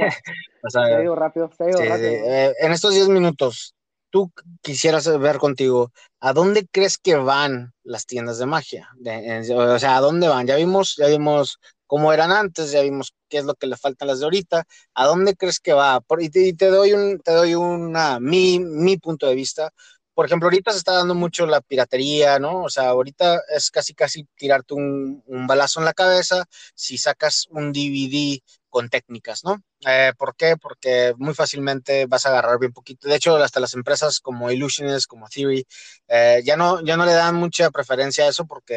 [0.67, 2.11] se ha ido rápido, se ha ido rápido.
[2.11, 3.75] Eh, en estos 10 minutos,
[4.09, 8.89] tú quisieras ver contigo, ¿a dónde crees que van las tiendas de magia?
[8.99, 10.45] o sea, ¿a dónde van?
[10.45, 11.57] Ya vimos, ya vimos
[11.93, 14.63] cómo eran antes, ya vimos qué es lo que le faltan las de ahorita,
[14.95, 16.01] ¿a dónde crees que va?
[16.17, 19.71] y, te, doy un, te doy una, mi, mi punto de vista,
[20.15, 22.63] por ejemplo, ahorita se está dando mucho la piratería, ¿no?
[22.63, 27.45] O sea, ahorita es casi, casi tirarte un, un balazo en la cabeza si sacas
[27.51, 29.61] un DVD con técnicas, ¿no?
[29.87, 30.57] Eh, ¿Por qué?
[30.57, 33.07] Porque muy fácilmente vas a agarrar bien poquito.
[33.07, 35.63] De hecho, hasta las empresas como Illusionist, como Theory,
[36.07, 38.73] eh, ya, no, ya no le dan mucha preferencia a eso porque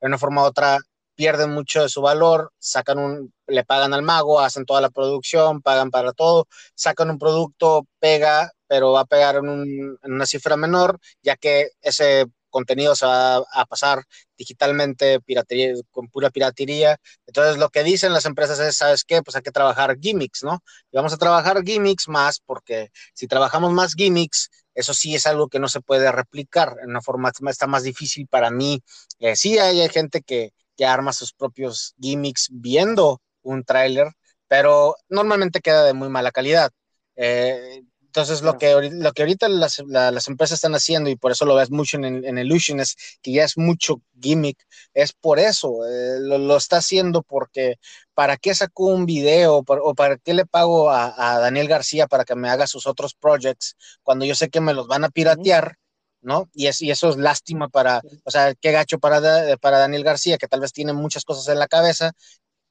[0.00, 0.78] de una forma u otra
[1.20, 5.60] pierden mucho de su valor, sacan un, le pagan al mago, hacen toda la producción,
[5.60, 10.24] pagan para todo, sacan un producto, pega, pero va a pegar en, un, en una
[10.24, 14.02] cifra menor, ya que ese contenido se va a pasar
[14.38, 16.96] digitalmente, piratería, con pura piratería.
[17.26, 19.22] Entonces, lo que dicen las empresas es, ¿sabes qué?
[19.22, 20.62] Pues hay que trabajar gimmicks, ¿no?
[20.90, 25.48] Y vamos a trabajar gimmicks más porque si trabajamos más gimmicks, eso sí es algo
[25.48, 28.82] que no se puede replicar en una forma, está más difícil para mí.
[29.18, 34.08] Eh, sí, hay, gente que, que arma sus propios gimmicks viendo un tráiler,
[34.48, 36.70] pero normalmente queda de muy mala calidad.
[37.16, 39.78] Eh, entonces, lo que, lo que ahorita las,
[40.26, 43.44] empresas están haciendo, y por eso lo ves mucho en, en Illusion, es que ya
[43.44, 44.56] es mucho gimmick,
[44.94, 47.76] es por eso, eh, lo, está haciendo porque
[48.14, 52.36] ¿para qué sacó un video o para qué le pago a, Daniel García para que
[52.36, 55.76] me haga sus otros projects cuando yo sé que me los van a piratear?
[56.22, 56.48] ¿No?
[56.54, 59.20] Y, es, y eso es lástima para, o sea, qué gacho para,
[59.58, 62.12] para Daniel García, que tal vez tiene muchas cosas en la cabeza,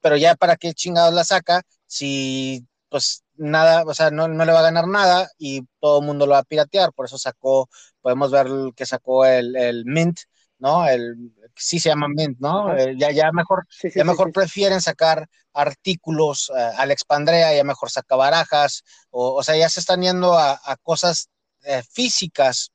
[0.00, 4.52] pero ya para qué chingados la saca si pues nada, o sea, no, no, le
[4.52, 7.70] va a ganar nada y todo el mundo lo va a piratear, por eso sacó,
[8.02, 10.20] podemos ver que sacó el, el Mint,
[10.58, 10.86] ¿no?
[10.86, 12.76] El, sí se llama Mint, ¿no?
[12.76, 18.16] Eh, ya, ya mejor, ya mejor prefieren sacar artículos, eh, Alex Pandrea ya mejor saca
[18.16, 21.28] barajas, o, o sea, ya se están yendo a, a cosas
[21.62, 22.72] eh, físicas,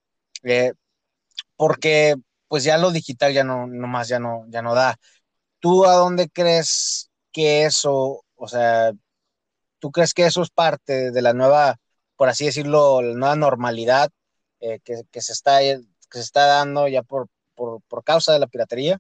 [1.56, 2.16] porque
[2.48, 4.98] pues ya lo digital ya no, no más, ya no, ya no da.
[5.60, 8.94] ¿Tú a dónde crees que eso, o sea,
[9.86, 11.78] ¿Tú crees que eso es parte de la nueva,
[12.16, 14.10] por así decirlo, la nueva normalidad
[14.60, 15.78] eh, que, se está, que
[16.10, 18.98] se está dando ya por, por, causa de la piratería?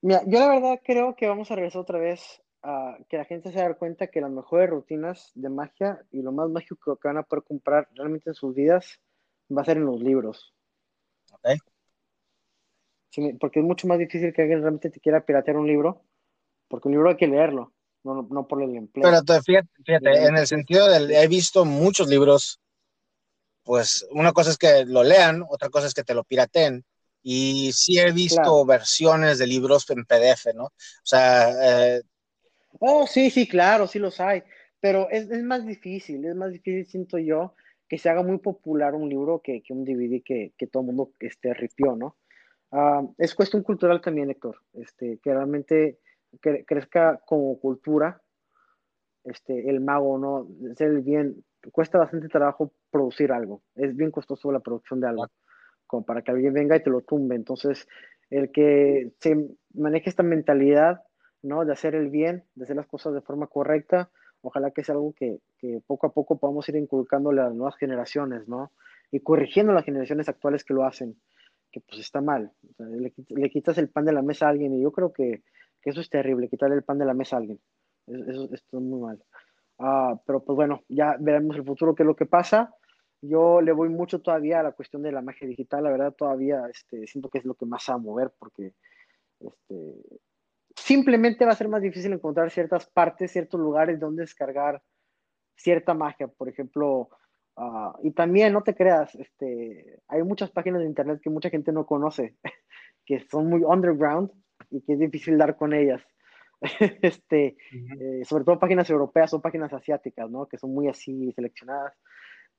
[0.00, 3.52] Mira, yo la verdad creo que vamos a regresar otra vez a que la gente
[3.52, 7.18] se dé cuenta que las mejores rutinas de magia y lo más mágico que van
[7.18, 9.00] a poder comprar realmente en sus vidas
[9.54, 10.54] va a ser en los libros.
[11.32, 11.56] Okay.
[13.40, 16.04] porque es mucho más difícil que alguien realmente te quiera piratear un libro,
[16.68, 17.72] porque un libro hay que leerlo
[18.04, 19.02] no, no por el empleo.
[19.24, 22.60] Pero fíjate, fíjate en el sentido del, he visto muchos libros,
[23.64, 26.84] pues una cosa es que lo lean, otra cosa es que te lo piraten.
[27.24, 30.64] Y sí he visto versiones de libros en PDF, ¿no?
[30.64, 30.72] O
[31.04, 31.96] sea...
[31.96, 32.02] Eh,
[32.80, 34.42] oh, sí, sí, claro, sí los hay.
[34.80, 37.54] Pero es, es, más difícil, es más difícil, siento yo,
[37.88, 40.86] que se haga muy popular un libro que, que un DVD que, que, todo el
[40.88, 42.16] mundo este, ripió, ¿no?
[42.70, 45.98] Uh, es cuestión cultural también, Héctor, este, que realmente
[46.40, 48.22] crezca como cultura,
[49.24, 50.48] este, el mago, ¿no?
[50.74, 55.26] Ser el bien, cuesta bastante trabajo producir algo, es bien costoso la producción de algo,
[55.86, 57.36] como para que alguien venga y te lo tumbe.
[57.36, 57.86] Entonces,
[58.30, 59.36] el que se
[59.74, 61.02] maneje esta mentalidad,
[61.42, 61.64] ¿no?
[61.64, 65.12] De hacer el bien, de hacer las cosas de forma correcta, ojalá que sea algo
[65.12, 68.72] que, que poco a poco podamos ir inculcándole a las nuevas generaciones, ¿no?
[69.10, 71.16] Y corrigiendo las generaciones actuales que lo hacen,
[71.70, 72.52] que pues está mal.
[73.28, 75.42] le, quitas el pan de la mesa a alguien y yo creo que
[75.82, 77.60] que eso es terrible, quitarle el pan de la mesa a alguien.
[78.06, 79.22] Eso, es muy mal.
[79.78, 82.74] Ah, pero pues bueno, ya veremos el futuro qué es lo que pasa.
[83.20, 86.66] Yo le voy mucho todavía a la cuestión de la magia digital, la verdad todavía
[86.68, 88.74] este, siento que es lo que más va a mover porque
[89.40, 89.94] este,
[90.82, 94.82] simplemente va a ser más difícil encontrar ciertas partes, ciertos lugares donde descargar
[95.56, 97.08] cierta magia, por ejemplo,
[97.56, 101.72] ah, y también no te creas, este, hay muchas páginas de internet que mucha gente
[101.72, 102.36] no conoce,
[103.06, 104.30] que son muy underground
[104.70, 106.02] y que es difícil dar con ellas.
[107.02, 107.56] este,
[108.00, 110.46] eh, sobre todo páginas europeas o páginas asiáticas, ¿no?
[110.46, 111.92] Que son muy así seleccionadas.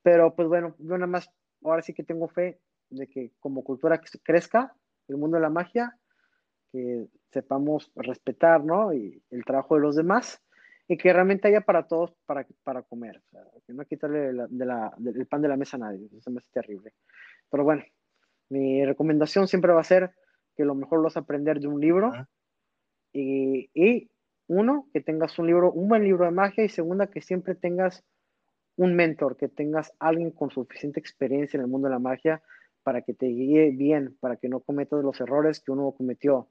[0.01, 1.29] Pero pues bueno, yo nada más,
[1.63, 2.59] ahora sí que tengo fe
[2.89, 4.75] de que como cultura crezca
[5.07, 5.97] el mundo de la magia,
[6.73, 8.93] que sepamos respetar, ¿no?
[8.93, 10.41] Y el trabajo de los demás
[10.87, 13.17] y que realmente haya para todos para, para comer.
[13.17, 16.09] O sea, que no quitarle de la, del pan de la mesa a nadie.
[16.17, 16.93] Eso me hace terrible.
[17.49, 17.83] Pero bueno,
[18.49, 20.11] mi recomendación siempre va a ser
[20.55, 22.11] que lo mejor lo vas a aprender de un libro.
[23.13, 24.09] y, y,
[24.47, 26.63] uno, que tengas un libro, un buen libro de magia.
[26.63, 28.03] Y segunda, que siempre tengas
[28.75, 32.41] un mentor, que tengas alguien con suficiente experiencia en el mundo de la magia
[32.83, 36.49] para que te guíe bien, para que no cometas los errores que uno cometió.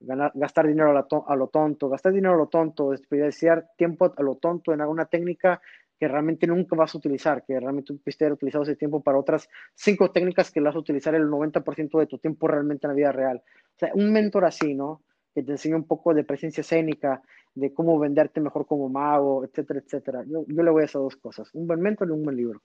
[0.00, 4.36] Ganar, gastar dinero a, lo tonto, gastar dinero a lo tonto, desperdiciar tiempo a lo
[4.36, 5.60] tonto en alguna técnica
[5.98, 9.48] que realmente nunca vas a utilizar, que realmente pudiste haber utilizado ese tiempo para otras
[9.74, 12.94] cinco técnicas que las vas a utilizar el 90% de tu tiempo realmente en la
[12.94, 13.42] vida real.
[13.74, 15.02] O sea, un mentor así, ¿no?
[15.38, 17.22] que te enseñe un poco de presencia escénica,
[17.54, 20.24] de cómo venderte mejor como mago, etcétera, etcétera.
[20.26, 22.60] Yo, yo le voy a esas dos cosas, un buen mentor y un buen libro.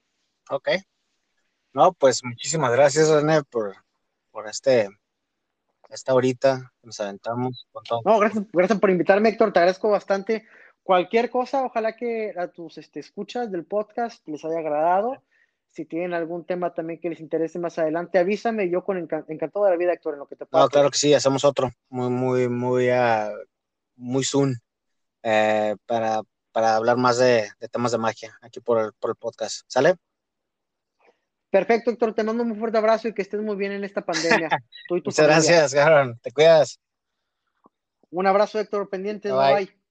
[0.50, 0.70] Ok.
[1.72, 3.74] No, pues muchísimas gracias, René, por,
[4.32, 4.88] por este,
[5.94, 8.00] esta horita nos aventamos con todo.
[8.04, 10.46] No, gracias, gracias por invitarme, Héctor, te agradezco bastante.
[10.82, 15.22] Cualquier cosa, ojalá que a tus este, escuchas del podcast les haya agradado.
[15.70, 18.68] Si tienen algún tema también que les interese más adelante, avísame.
[18.70, 20.62] Yo con encantado de la vida, Héctor, en lo que te pueda.
[20.62, 21.70] No, claro que sí, hacemos otro.
[21.88, 23.32] Muy, muy, muy, uh,
[23.96, 24.56] muy soon
[25.22, 26.20] eh, para,
[26.52, 29.62] para hablar más de, de, temas de magia aquí por el, por el podcast.
[29.66, 29.96] ¿Sale?
[31.54, 32.14] Perfecto, Héctor.
[32.14, 34.48] Te mando un fuerte abrazo y que estés muy bien en esta pandemia.
[34.90, 36.18] Muchas gracias, Garon.
[36.18, 36.80] Te cuidas.
[38.10, 38.90] Un abrazo, Héctor.
[38.90, 39.30] Pendiente.
[39.30, 39.54] bye.
[39.54, 39.83] bye.